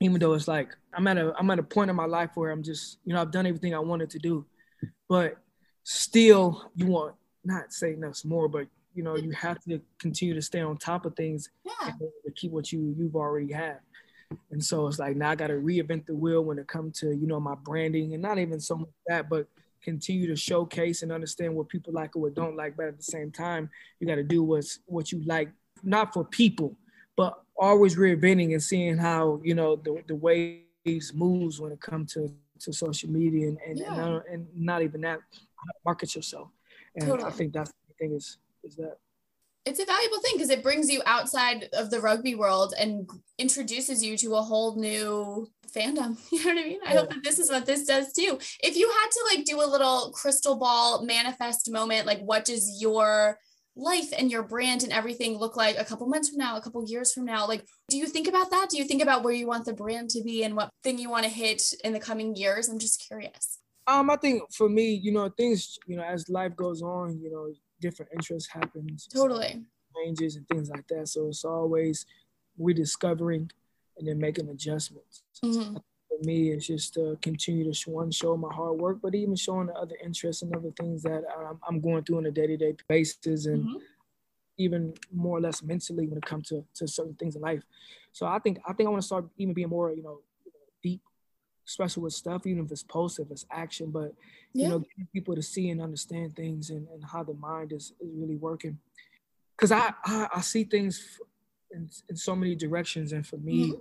even 0.00 0.18
though 0.18 0.34
it's 0.34 0.48
like 0.48 0.76
I'm 0.92 1.06
at 1.06 1.16
a 1.16 1.32
I'm 1.38 1.50
at 1.50 1.58
a 1.58 1.62
point 1.62 1.90
in 1.90 1.96
my 1.96 2.04
life 2.04 2.30
where 2.34 2.50
I'm 2.50 2.62
just, 2.62 2.98
you 3.04 3.14
know, 3.14 3.20
I've 3.20 3.30
done 3.30 3.46
everything 3.46 3.74
I 3.74 3.78
wanted 3.78 4.10
to 4.10 4.18
do. 4.18 4.44
But 5.08 5.36
still 5.84 6.70
you 6.74 6.86
want 6.86 7.14
not 7.44 7.72
saying 7.72 8.00
that's 8.00 8.24
more, 8.24 8.48
but 8.48 8.66
you 8.94 9.02
know, 9.02 9.16
you 9.16 9.30
have 9.32 9.62
to 9.64 9.80
continue 9.98 10.34
to 10.34 10.42
stay 10.42 10.60
on 10.60 10.76
top 10.78 11.06
of 11.06 11.14
things 11.14 11.50
yeah. 11.64 11.92
to 11.92 12.32
keep 12.34 12.50
what 12.50 12.72
you 12.72 12.94
you've 12.98 13.16
already 13.16 13.52
had. 13.52 13.78
And 14.50 14.64
so 14.64 14.86
it's 14.86 14.98
like 14.98 15.16
now 15.16 15.30
I 15.30 15.34
got 15.34 15.48
to 15.48 15.54
reinvent 15.54 16.06
the 16.06 16.14
wheel 16.14 16.42
when 16.42 16.58
it 16.58 16.66
comes 16.66 16.98
to 17.00 17.14
you 17.14 17.26
know 17.26 17.40
my 17.40 17.54
branding 17.54 18.14
and 18.14 18.22
not 18.22 18.38
even 18.38 18.60
so 18.60 18.76
much 18.76 18.88
that, 19.06 19.28
but 19.28 19.46
continue 19.82 20.26
to 20.26 20.36
showcase 20.36 21.02
and 21.02 21.12
understand 21.12 21.54
what 21.54 21.68
people 21.68 21.92
like 21.92 22.16
or 22.16 22.22
what 22.22 22.34
don't 22.34 22.56
like. 22.56 22.76
But 22.76 22.86
at 22.86 22.96
the 22.96 23.02
same 23.02 23.30
time, 23.30 23.70
you 24.00 24.06
got 24.06 24.16
to 24.16 24.24
do 24.24 24.42
what's 24.42 24.80
what 24.86 25.12
you 25.12 25.22
like, 25.24 25.50
not 25.82 26.12
for 26.12 26.24
people, 26.24 26.76
but 27.16 27.40
always 27.56 27.96
reinventing 27.96 28.52
and 28.52 28.62
seeing 28.62 28.98
how 28.98 29.40
you 29.44 29.54
know 29.54 29.76
the 29.76 30.02
the 30.08 30.14
waves 30.14 31.14
moves 31.14 31.60
when 31.60 31.72
it 31.72 31.80
comes 31.80 32.12
to 32.14 32.32
to 32.60 32.72
social 32.72 33.10
media 33.10 33.48
and 33.48 33.58
and, 33.66 33.78
yeah. 33.78 34.04
and, 34.04 34.22
and, 34.30 34.46
not 34.54 34.82
even 34.82 35.00
that 35.02 35.20
market 35.84 36.14
yourself. 36.14 36.48
And 36.94 37.06
totally. 37.06 37.28
I 37.28 37.30
think 37.30 37.52
that's 37.52 37.70
the 37.70 37.94
thing 37.98 38.12
is 38.14 38.38
is 38.64 38.76
that 38.76 38.96
it's 39.66 39.80
a 39.80 39.84
valuable 39.84 40.20
thing 40.20 40.34
because 40.34 40.50
it 40.50 40.62
brings 40.62 40.88
you 40.88 41.02
outside 41.06 41.68
of 41.72 41.90
the 41.90 42.00
rugby 42.00 42.36
world 42.36 42.72
and 42.78 43.10
introduces 43.36 44.02
you 44.02 44.16
to 44.16 44.36
a 44.36 44.42
whole 44.42 44.76
new 44.76 45.50
fandom. 45.74 46.16
You 46.32 46.44
know 46.44 46.54
what 46.54 46.64
I 46.64 46.68
mean? 46.68 46.80
I 46.86 46.94
hope 46.94 47.10
that 47.10 47.24
this 47.24 47.38
is 47.40 47.50
what 47.50 47.66
this 47.66 47.84
does 47.84 48.12
too. 48.12 48.38
If 48.62 48.76
you 48.76 48.88
had 48.88 49.08
to 49.10 49.24
like 49.34 49.44
do 49.44 49.60
a 49.60 49.66
little 49.66 50.12
crystal 50.12 50.56
ball 50.56 51.04
manifest 51.04 51.70
moment, 51.70 52.06
like 52.06 52.20
what 52.20 52.44
does 52.44 52.80
your 52.80 53.38
life 53.74 54.12
and 54.16 54.30
your 54.30 54.44
brand 54.44 54.84
and 54.84 54.92
everything 54.92 55.36
look 55.36 55.56
like 55.56 55.76
a 55.78 55.84
couple 55.84 56.06
months 56.06 56.28
from 56.28 56.38
now, 56.38 56.56
a 56.56 56.60
couple 56.60 56.82
years 56.86 57.12
from 57.12 57.24
now? 57.24 57.46
Like, 57.48 57.66
do 57.88 57.98
you 57.98 58.06
think 58.06 58.28
about 58.28 58.50
that? 58.50 58.68
Do 58.70 58.78
you 58.78 58.84
think 58.84 59.02
about 59.02 59.24
where 59.24 59.34
you 59.34 59.48
want 59.48 59.64
the 59.64 59.74
brand 59.74 60.10
to 60.10 60.22
be 60.22 60.44
and 60.44 60.54
what 60.54 60.70
thing 60.84 60.98
you 60.98 61.10
want 61.10 61.24
to 61.24 61.30
hit 61.30 61.62
in 61.82 61.92
the 61.92 62.00
coming 62.00 62.36
years? 62.36 62.68
I'm 62.68 62.78
just 62.78 63.04
curious. 63.06 63.58
Um, 63.88 64.10
I 64.10 64.16
think 64.16 64.42
for 64.52 64.68
me, 64.68 64.92
you 64.92 65.12
know, 65.12 65.28
things, 65.28 65.76
you 65.86 65.96
know, 65.96 66.04
as 66.04 66.28
life 66.28 66.56
goes 66.56 66.82
on, 66.82 67.20
you 67.20 67.30
know, 67.30 67.52
different 67.80 68.12
interests 68.12 68.50
happens. 68.50 69.06
Totally. 69.06 69.64
Changes 69.96 70.36
and 70.36 70.46
things 70.48 70.70
like 70.70 70.86
that. 70.88 71.08
So 71.08 71.28
it's 71.28 71.44
always 71.44 72.06
rediscovering 72.58 73.50
and 73.98 74.08
then 74.08 74.18
making 74.18 74.48
adjustments. 74.48 75.22
Mm-hmm. 75.44 75.76
For 75.76 76.24
me, 76.24 76.50
it's 76.50 76.66
just 76.66 76.94
to 76.94 77.18
continue 77.20 77.72
to 77.72 77.90
one 77.90 78.10
show 78.10 78.36
my 78.36 78.52
hard 78.52 78.78
work, 78.78 78.98
but 79.02 79.14
even 79.14 79.36
showing 79.36 79.66
the 79.66 79.74
other 79.74 79.96
interests 80.02 80.42
and 80.42 80.54
other 80.54 80.70
things 80.78 81.02
that 81.02 81.24
I'm, 81.38 81.58
I'm 81.68 81.80
going 81.80 82.04
through 82.04 82.18
on 82.18 82.26
a 82.26 82.30
day-to-day 82.30 82.76
basis, 82.88 83.46
and 83.46 83.64
mm-hmm. 83.64 83.76
even 84.58 84.94
more 85.12 85.38
or 85.38 85.40
less 85.40 85.62
mentally 85.62 86.06
when 86.06 86.18
it 86.18 86.24
comes 86.24 86.48
to, 86.48 86.64
to 86.76 86.86
certain 86.86 87.14
things 87.14 87.36
in 87.36 87.42
life. 87.42 87.62
So 88.12 88.26
I 88.26 88.38
think 88.38 88.58
I 88.66 88.72
think 88.72 88.86
I 88.86 88.90
want 88.90 89.02
to 89.02 89.06
start 89.06 89.26
even 89.36 89.54
being 89.54 89.68
more, 89.68 89.92
you 89.92 90.02
know, 90.02 90.20
especially 91.66 92.02
with 92.02 92.12
stuff, 92.12 92.46
even 92.46 92.64
if 92.64 92.70
it's 92.70 92.82
post, 92.82 93.18
if 93.18 93.30
it's 93.30 93.44
action, 93.50 93.90
but 93.90 94.14
yeah. 94.52 94.64
you 94.64 94.68
know, 94.68 94.78
getting 94.78 95.08
people 95.12 95.34
to 95.34 95.42
see 95.42 95.70
and 95.70 95.82
understand 95.82 96.36
things 96.36 96.70
and, 96.70 96.86
and 96.88 97.04
how 97.04 97.22
the 97.22 97.34
mind 97.34 97.72
is, 97.72 97.92
is 98.00 98.10
really 98.14 98.36
working. 98.36 98.78
Cause 99.56 99.72
I, 99.72 99.92
I, 100.04 100.28
I 100.36 100.40
see 100.42 100.64
things 100.64 101.18
in, 101.72 101.88
in 102.08 102.16
so 102.16 102.36
many 102.36 102.54
directions. 102.54 103.12
And 103.12 103.26
for 103.26 103.38
me, 103.38 103.70
mm-hmm. 103.70 103.78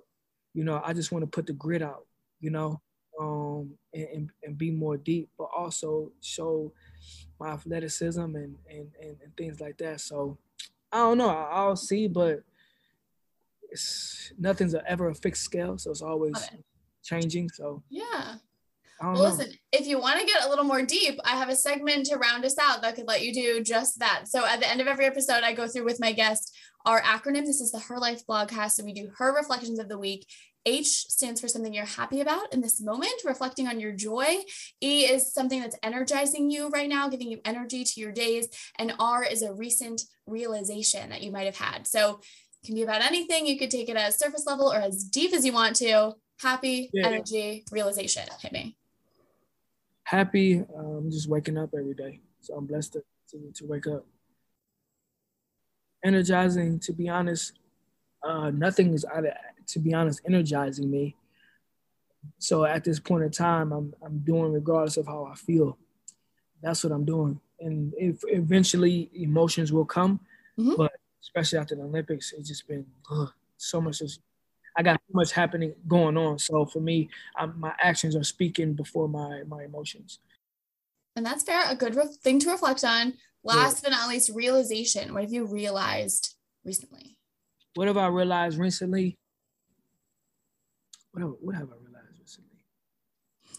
you 0.54 0.64
know, 0.64 0.82
I 0.84 0.94
just 0.94 1.12
want 1.12 1.24
to 1.24 1.28
put 1.28 1.46
the 1.46 1.54
grid 1.54 1.84
out, 1.84 2.06
you 2.40 2.50
know, 2.50 2.82
um, 3.20 3.72
and, 3.94 4.08
and, 4.14 4.30
and, 4.44 4.58
be 4.58 4.72
more 4.72 4.98
deep, 4.98 5.30
but 5.38 5.48
also 5.56 6.12
show 6.22 6.74
my 7.40 7.50
athleticism 7.50 8.20
and, 8.20 8.56
and, 8.70 8.92
and, 9.02 9.16
and 9.24 9.38
things 9.38 9.62
like 9.62 9.78
that. 9.78 10.02
So 10.02 10.38
I 10.92 10.98
don't 10.98 11.18
know, 11.18 11.30
I, 11.30 11.66
will 11.66 11.78
see, 11.78 12.08
but 12.10 12.44
it's 13.70 14.34
nothing's 14.38 14.76
ever 14.86 15.08
a 15.08 15.16
fixed 15.16 15.44
scale. 15.44 15.78
So 15.78 15.92
it's 15.92 16.02
always, 16.02 16.36
okay 16.36 16.62
changing. 17.06 17.50
So 17.50 17.84
yeah. 17.90 18.36
Well, 19.02 19.24
listen, 19.24 19.52
if 19.74 19.88
you 19.88 20.00
want 20.00 20.22
to 20.22 20.26
get 20.26 20.46
a 20.46 20.50
little 20.50 20.64
more 20.64 20.82
deep, 20.82 21.20
I 21.26 21.32
have 21.32 21.50
a 21.50 21.56
segment 21.56 22.06
to 22.08 22.18
round 22.18 22.46
us 22.46 22.58
out 22.58 22.82
that 22.82 22.96
could 22.96 23.08
let 23.08 23.24
you 23.24 23.34
do 23.34 23.62
just 23.62 24.00
that. 24.00 24.28
So 24.28 24.46
at 24.46 24.62
the 24.62 24.70
end 24.70 24.80
of 24.80 24.88
every 24.88 25.06
episode, 25.06 25.44
I 25.44 25.54
go 25.54 25.68
through 25.68 25.84
with 25.84 26.00
my 26.00 26.14
guest 26.14 26.56
our 26.86 27.02
acronym. 27.02 27.46
This 27.46 27.60
is 27.60 27.72
the 27.72 27.80
Her 27.80 27.98
Life 27.98 28.26
Blogcast. 28.26 28.72
So 28.72 28.86
we 28.86 28.94
do 28.94 29.12
her 29.18 29.36
reflections 29.36 29.80
of 29.80 29.90
the 29.90 29.98
week. 29.98 30.26
H 30.66 30.88
stands 30.88 31.42
for 31.42 31.48
something 31.48 31.74
you're 31.74 31.86
happy 31.86 32.22
about 32.22 32.54
in 32.54 32.62
this 32.62 32.82
moment, 32.82 33.14
reflecting 33.26 33.68
on 33.68 33.80
your 33.80 33.92
joy. 33.92 34.38
E 34.82 35.06
is 35.06 35.34
something 35.34 35.62
that's 35.62 35.78
energizing 35.84 36.50
you 36.50 36.70
right 36.70 36.90
now, 36.90 37.10
giving 37.10 37.30
you 37.30 37.40
energy 37.46 37.84
to 37.84 38.00
your 38.00 38.12
days. 38.12 38.48
And 38.80 38.94
R 38.98 39.24
is 39.24 39.42
a 39.42 39.54
recent 39.54 40.02
realization 40.26 41.10
that 41.10 41.22
you 41.22 41.32
might 41.32 41.46
have 41.46 41.58
had. 41.58 41.86
So 41.86 42.22
it 42.64 42.66
can 42.66 42.76
be 42.76 42.84
about 42.84 43.04
anything. 43.04 43.46
You 43.46 43.60
could 43.60 43.70
take 43.70 43.90
it 43.90 43.98
as 43.98 44.18
surface 44.18 44.46
level 44.48 44.72
or 44.72 44.80
as 44.80 45.04
deep 45.04 45.34
as 45.34 45.46
you 45.46 45.54
want 45.54 45.76
to 45.78 46.14
happy 46.40 46.90
yeah. 46.94 47.08
energy 47.08 47.64
realization 47.72 48.24
hit 48.42 48.52
me 48.52 48.76
happy 50.04 50.64
um 50.78 51.10
just 51.12 51.30
waking 51.30 51.58
up 51.58 51.70
every 51.78 51.94
day 51.94 52.20
so 52.42 52.56
i'm 52.56 52.66
blessed 52.66 52.94
to, 52.94 53.04
to, 53.30 53.52
to 53.54 53.66
wake 53.66 53.88
up 53.88 54.06
energizing, 56.06 56.80
to 56.80 56.94
be 56.94 57.10
honest, 57.10 57.54
uh, 58.24 58.52
nothing 58.52 58.94
is, 58.94 59.06
either 59.16 59.36
to 59.68 59.80
be 59.80 59.94
honest, 59.94 60.22
energizing 60.26 60.90
me. 60.90 61.16
So 62.38 62.64
at 62.64 62.84
this 62.84 63.00
point 63.00 63.24
in 63.24 63.32
time, 63.32 63.72
I'm, 63.72 63.94
I'm 64.04 64.20
doing 64.20 64.54
regardless 64.54 64.98
of 64.98 65.08
how 65.08 65.26
I 65.26 65.36
feel. 65.36 65.78
That's 66.62 66.84
what 66.84 66.94
I'm 66.94 67.06
doing. 67.06 67.40
And 67.60 67.94
if 67.98 68.20
eventually 68.28 69.10
emotions 69.16 69.74
will 69.74 69.86
come, 69.86 70.20
mm-hmm. 70.58 70.76
but 70.78 70.94
especially 71.22 71.60
after 71.60 71.76
the 71.76 71.84
Olympics, 71.84 72.34
it's 72.34 72.50
just 72.50 72.68
been 72.68 72.86
ugh, 73.12 73.32
so 73.58 73.82
much. 73.82 74.02
I 74.78 74.84
got 74.84 75.02
too 75.08 75.14
much 75.14 75.32
happening 75.32 75.74
going 75.88 76.18
on. 76.18 76.40
So 76.40 76.66
for 76.66 76.80
me, 76.80 77.10
I'm, 77.38 77.60
my 77.60 77.74
actions 77.80 78.16
are 78.16 78.24
speaking 78.24 78.74
before 78.74 79.08
my 79.08 79.44
my 79.48 79.64
emotions. 79.64 80.20
And 81.16 81.26
that's 81.26 81.44
fair. 81.44 81.64
A 81.70 81.76
good 81.76 81.96
re- 81.96 82.08
thing 82.22 82.40
to 82.40 82.52
reflect 82.52 82.84
on. 82.84 83.14
Last 83.44 83.84
yeah. 83.84 83.90
but 83.90 83.96
not 83.96 84.10
least, 84.10 84.32
realization. 84.34 85.14
What 85.14 85.24
have 85.24 85.32
you 85.32 85.46
realized 85.46 86.36
recently? 86.64 87.18
What 87.76 87.88
have 87.88 87.98
I 87.98 88.08
realized 88.08 88.58
recently? 88.58 89.18
What 91.12 91.22
have, 91.22 91.34
what 91.40 91.56
have 91.56 91.70
I 91.70 91.76
realized 91.82 92.20
recently? 92.20 92.58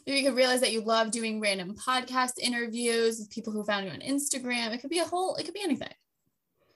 Maybe 0.07 0.19
you 0.19 0.29
could 0.29 0.37
realize 0.37 0.61
that 0.61 0.73
you 0.73 0.83
love 0.83 1.11
doing 1.11 1.41
random 1.41 1.75
podcast 1.75 2.39
interviews 2.39 3.19
with 3.19 3.31
people 3.31 3.53
who 3.53 3.65
found 3.65 3.87
you 3.87 3.93
on 3.93 4.01
Instagram. 4.01 4.75
It 4.75 4.79
could 4.81 4.91
be 4.91 4.99
a 4.99 5.05
whole, 5.05 5.37
it 5.37 5.45
could 5.45 5.55
be 5.55 5.63
anything. 5.63 5.93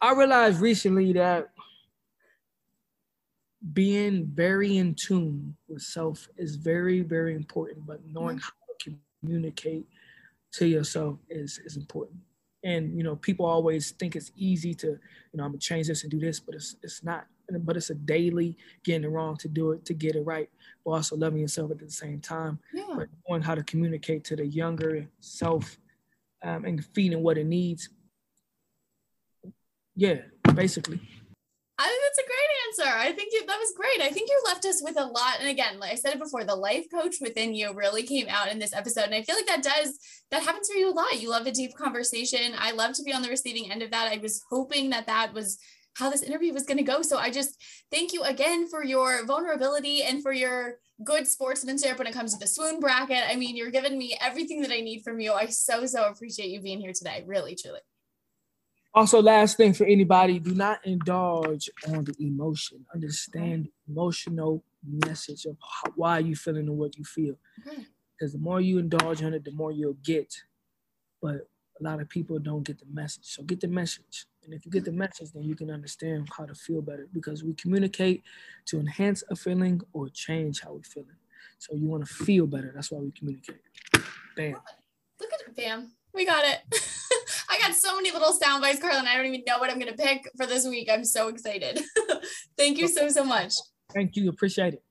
I 0.01 0.15
realized 0.15 0.61
recently 0.61 1.13
that 1.13 1.51
being 3.73 4.27
very 4.33 4.79
in 4.79 4.95
tune 4.95 5.57
with 5.69 5.83
self 5.83 6.29
is 6.37 6.57
very, 6.57 7.01
very 7.01 7.35
important, 7.35 7.87
but 7.87 8.01
knowing 8.07 8.39
mm-hmm. 8.39 8.45
how 8.45 8.75
to 8.79 8.97
communicate 9.23 9.87
to 10.53 10.67
yourself 10.67 11.19
is, 11.29 11.61
is 11.65 11.77
important. 11.77 12.19
And 12.63 12.97
you 12.97 13.03
know, 13.03 13.17
people 13.17 13.47
always 13.47 13.93
think 13.93 14.17
it's 14.17 14.33
easy 14.37 14.75
to, 14.75 14.87
you 14.87 14.99
know, 15.35 15.45
I'm 15.45 15.51
gonna 15.51 15.59
change 15.59 15.87
this 15.87 16.03
and 16.03 16.11
do 16.11 16.21
this, 16.21 16.41
but 16.41 16.55
it's 16.55 16.77
it's 16.83 17.03
not. 17.03 17.27
But 17.53 17.77
it's 17.77 17.91
a 17.91 17.95
daily 17.95 18.57
getting 18.85 19.05
it 19.05 19.09
wrong 19.09 19.37
to 19.39 19.49
do 19.49 19.73
it 19.73 19.85
to 19.87 19.95
get 19.95 20.15
it 20.15 20.21
right, 20.21 20.49
but 20.85 20.93
also 20.93 21.17
loving 21.17 21.41
yourself 21.41 21.71
at 21.73 21.79
the 21.79 21.91
same 21.91 22.21
time. 22.21 22.61
Yeah. 22.73 22.85
But 22.95 23.09
knowing 23.27 23.43
how 23.43 23.57
to 23.57 23.65
communicate 23.65 24.23
to 24.25 24.37
the 24.37 24.47
younger 24.47 25.09
self 25.19 25.79
um, 26.45 26.65
and 26.65 26.85
feeding 26.95 27.23
what 27.23 27.39
it 27.39 27.47
needs 27.47 27.89
yeah, 30.01 30.17
basically. 30.55 31.01
I 31.79 31.87
think 31.87 32.03
that's 32.03 32.19
a 32.19 32.27
great 32.27 32.51
answer. 32.71 32.91
I 32.91 33.13
think 33.13 33.33
you, 33.33 33.45
that 33.47 33.59
was 33.59 33.75
great. 33.77 34.01
I 34.01 34.11
think 34.11 34.29
you 34.29 34.41
left 34.47 34.65
us 34.65 34.83
with 34.83 34.99
a 34.99 35.05
lot. 35.05 35.41
And 35.41 35.49
again, 35.49 35.79
like 35.79 35.93
I 35.93 35.97
said 35.97 36.15
it 36.15 36.21
before, 36.21 36.45
the 36.45 36.55
life 36.55 36.87
coach 36.93 37.17
within 37.21 37.55
you 37.55 37.73
really 37.75 38.03
came 38.03 38.27
out 38.29 38.51
in 38.51 38.59
this 38.59 38.75
episode. 38.75 39.05
And 39.05 39.15
I 39.15 39.23
feel 39.23 39.37
like 39.37 39.47
that 39.47 39.63
does, 39.63 39.99
that 40.31 40.43
happens 40.43 40.69
for 40.69 40.79
you 40.79 40.91
a 40.91 40.95
lot. 40.95 41.21
You 41.21 41.31
love 41.31 41.47
a 41.47 41.53
deep 41.53 41.77
conversation. 41.77 42.53
I 42.59 42.73
love 42.73 42.95
to 42.95 43.03
be 43.03 43.13
on 43.13 43.23
the 43.23 43.29
receiving 43.29 43.71
end 43.71 43.83
of 43.83 43.91
that. 43.91 44.13
I 44.13 44.19
was 44.19 44.43
hoping 44.51 44.91
that 44.91 45.07
that 45.07 45.33
was 45.35 45.59
how 45.95 46.11
this 46.11 46.23
interview 46.23 46.53
was 46.53 46.65
going 46.65 46.79
to 46.79 46.85
go. 46.85 47.03
So 47.03 47.19
I 47.19 47.31
just 47.31 47.61
thank 47.91 48.13
you 48.13 48.23
again 48.23 48.69
for 48.69 48.85
your 48.85 49.27
vulnerability 49.27 50.03
and 50.03 50.23
for 50.23 50.33
your 50.33 50.77
good 51.03 51.27
sportsmanship 51.27 51.99
when 51.99 52.07
it 52.07 52.15
comes 52.15 52.33
to 52.33 52.39
the 52.39 52.47
swoon 52.47 52.79
bracket. 52.79 53.25
I 53.27 53.37
mean, 53.37 53.57
you're 53.57 53.71
giving 53.71 53.99
me 53.99 54.17
everything 54.21 54.63
that 54.63 54.71
I 54.71 54.81
need 54.81 55.03
from 55.03 55.21
you. 55.21 55.33
I 55.33 55.47
so, 55.47 55.87
so 55.87 56.05
appreciate 56.05 56.51
you 56.51 56.61
being 56.61 56.81
here 56.81 56.93
today. 56.93 57.25
Really, 57.27 57.57
truly. 57.57 57.81
Also, 58.93 59.23
last 59.23 59.57
thing 59.57 59.73
for 59.73 59.85
anybody, 59.85 60.41
do 60.41 60.55
not 60.55 60.85
indulge 60.85 61.71
on 61.89 62.05
the 62.05 62.15
emotion. 62.19 62.85
Understand 62.93 63.67
the 63.67 63.93
emotional 63.93 64.65
message 64.85 65.45
of 65.45 65.57
how, 65.61 65.93
why 65.95 66.19
you 66.19 66.35
feeling 66.35 66.69
and 66.69 66.77
what 66.77 66.97
you 66.99 67.05
feel. 67.05 67.37
Because 68.19 68.33
the 68.33 68.39
more 68.39 68.61
you 68.61 68.79
indulge 68.79 69.23
on 69.23 69.33
it, 69.33 69.45
the 69.45 69.53
more 69.53 69.71
you'll 69.71 69.97
get. 70.03 70.35
But 71.23 71.47
a 71.81 71.85
lot 71.85 72.01
of 72.01 72.09
people 72.09 72.39
don't 72.39 72.65
get 72.65 72.79
the 72.79 72.87
message. 72.93 73.25
So 73.25 73.43
get 73.45 73.61
the 73.61 73.69
message. 73.69 74.27
And 74.45 74.53
if 74.53 74.67
you 74.67 74.73
get 74.73 74.85
the 74.85 74.93
message, 74.93 75.31
then 75.33 75.45
you 75.45 75.55
can 75.55 75.71
understand 75.71 76.29
how 76.37 76.47
to 76.47 76.55
feel 76.55 76.83
better 76.83 77.07
because 77.13 77.45
we 77.45 77.55
communicate 77.55 78.23
to 78.67 78.81
enhance 78.81 79.23
a 79.31 79.37
feeling 79.37 79.81
or 79.93 80.09
change 80.09 80.63
how 80.63 80.73
we're 80.73 80.83
feeling. 80.83 81.17
So 81.59 81.75
you 81.75 81.87
want 81.87 82.07
to 82.07 82.13
feel 82.13 82.47
better. 82.47 82.73
That's 82.75 82.91
why 82.91 82.99
we 82.99 83.13
communicate. 83.13 83.61
Bam. 84.37 84.57
Look 85.21 85.33
at 85.33 85.41
it, 85.47 85.57
bam. 85.57 85.93
We 86.13 86.25
got 86.25 86.45
it. 86.45 86.61
I 87.51 87.59
got 87.59 87.75
so 87.75 87.97
many 87.97 88.13
little 88.13 88.33
sound 88.33 88.63
bites, 88.63 88.81
Carlin. 88.81 89.07
I 89.07 89.17
don't 89.17 89.27
even 89.27 89.43
know 89.47 89.59
what 89.59 89.71
I'm 89.71 89.81
going 89.81 89.93
to 89.93 90.03
pick 90.03 90.31
for 90.37 90.47
this 90.47 90.67
week. 90.67 90.89
I'm 90.91 91.05
so 91.05 91.29
excited. 91.29 91.83
Thank 92.57 92.79
you 92.79 92.87
so, 92.87 93.09
so 93.09 93.25
much. 93.25 93.55
Thank 93.93 94.15
you. 94.17 94.29
Appreciate 94.29 94.75
it. 94.75 94.85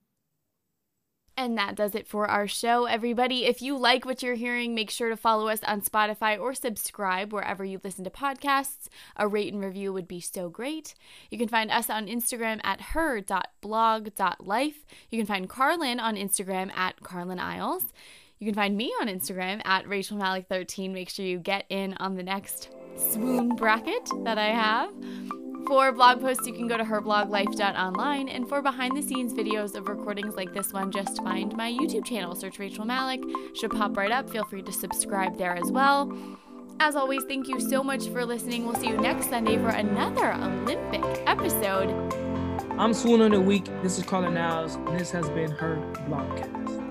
And 1.38 1.58
that 1.58 1.76
does 1.76 1.96
it 1.96 2.06
for 2.06 2.28
our 2.28 2.50
show, 2.50 2.84
everybody. 2.84 3.46
If 3.46 3.62
you 3.62 3.78
like 3.78 4.04
what 4.04 4.22
you're 4.22 4.36
hearing, 4.36 4.76
make 4.76 4.90
sure 4.90 5.08
to 5.08 5.16
follow 5.16 5.48
us 5.48 5.64
on 5.64 5.80
Spotify 5.80 6.38
or 6.38 6.54
subscribe 6.54 7.32
wherever 7.32 7.64
you 7.64 7.80
listen 7.82 8.04
to 8.04 8.10
podcasts. 8.10 8.90
A 9.16 9.26
rate 9.26 9.54
and 9.54 9.64
review 9.64 9.94
would 9.94 10.06
be 10.06 10.20
so 10.20 10.50
great. 10.50 10.96
You 11.32 11.38
can 11.38 11.48
find 11.48 11.72
us 11.72 11.90
on 11.90 12.08
Instagram 12.08 12.60
at 12.66 12.82
her.blog.life. 12.82 14.86
You 15.10 15.18
can 15.18 15.26
find 15.26 15.48
Carlin 15.48 16.02
on 16.02 16.18
Instagram 16.18 16.76
at 16.76 17.02
Carlin 17.04 17.40
Isles. 17.40 17.94
You 18.40 18.46
can 18.46 18.56
find 18.56 18.78
me 18.78 18.94
on 19.02 19.08
Instagram 19.08 19.62
at 19.66 19.86
Rachel 19.90 20.18
Malak13. 20.18 20.94
Make 20.94 21.10
sure 21.10 21.26
you 21.26 21.40
get 21.40 21.66
in 21.68 21.94
on 21.96 22.16
the 22.16 22.24
next 22.24 22.70
swoon 22.96 23.50
bracket 23.50 24.10
that 24.24 24.38
I 24.38 24.48
have. 24.48 24.92
For 25.68 25.92
blog 25.92 26.22
posts, 26.22 26.48
you 26.48 26.54
can 26.54 26.66
go 26.66 26.78
to 26.78 26.86
herbloglife.online. 26.86 28.30
And 28.30 28.48
for 28.48 28.62
behind 28.62 28.96
the 28.96 29.02
scenes 29.02 29.34
videos 29.34 29.76
of 29.76 29.90
recordings 29.90 30.36
like 30.36 30.54
this 30.54 30.72
one, 30.72 30.90
just 30.90 31.22
find 31.22 31.54
my 31.58 31.70
YouTube 31.70 32.06
channel. 32.06 32.34
Search 32.34 32.60
Rachel 32.60 32.86
Malak. 32.86 33.20
Should 33.56 33.72
pop 33.72 33.98
right 33.98 34.12
up. 34.12 34.30
Feel 34.30 34.46
free 34.46 34.62
to 34.62 34.72
subscribe 34.72 35.38
there 35.38 35.58
as 35.58 35.70
well. 35.70 36.10
As 36.80 36.96
always, 36.96 37.26
thank 37.26 37.50
you 37.50 37.60
so 37.60 37.84
much 37.84 38.08
for 38.08 38.26
listening. 38.26 38.66
We'll 38.66 38.76
see 38.76 38.88
you 38.88 38.96
next 38.96 39.30
Sunday 39.30 39.58
for 39.58 39.68
another 39.68 40.34
Olympic 40.34 41.04
episode. 41.28 41.92
I'm 42.78 42.94
Swoon 42.94 43.22
of 43.22 43.32
the 43.32 43.42
Week. 43.42 43.66
This 43.84 43.98
is 43.98 44.06
Carlin 44.06 44.38
Isles, 44.38 44.76
and 44.76 44.98
this 44.98 45.12
has 45.12 45.30
been 45.32 45.52
her 45.52 45.76
blogcast. 46.08 46.89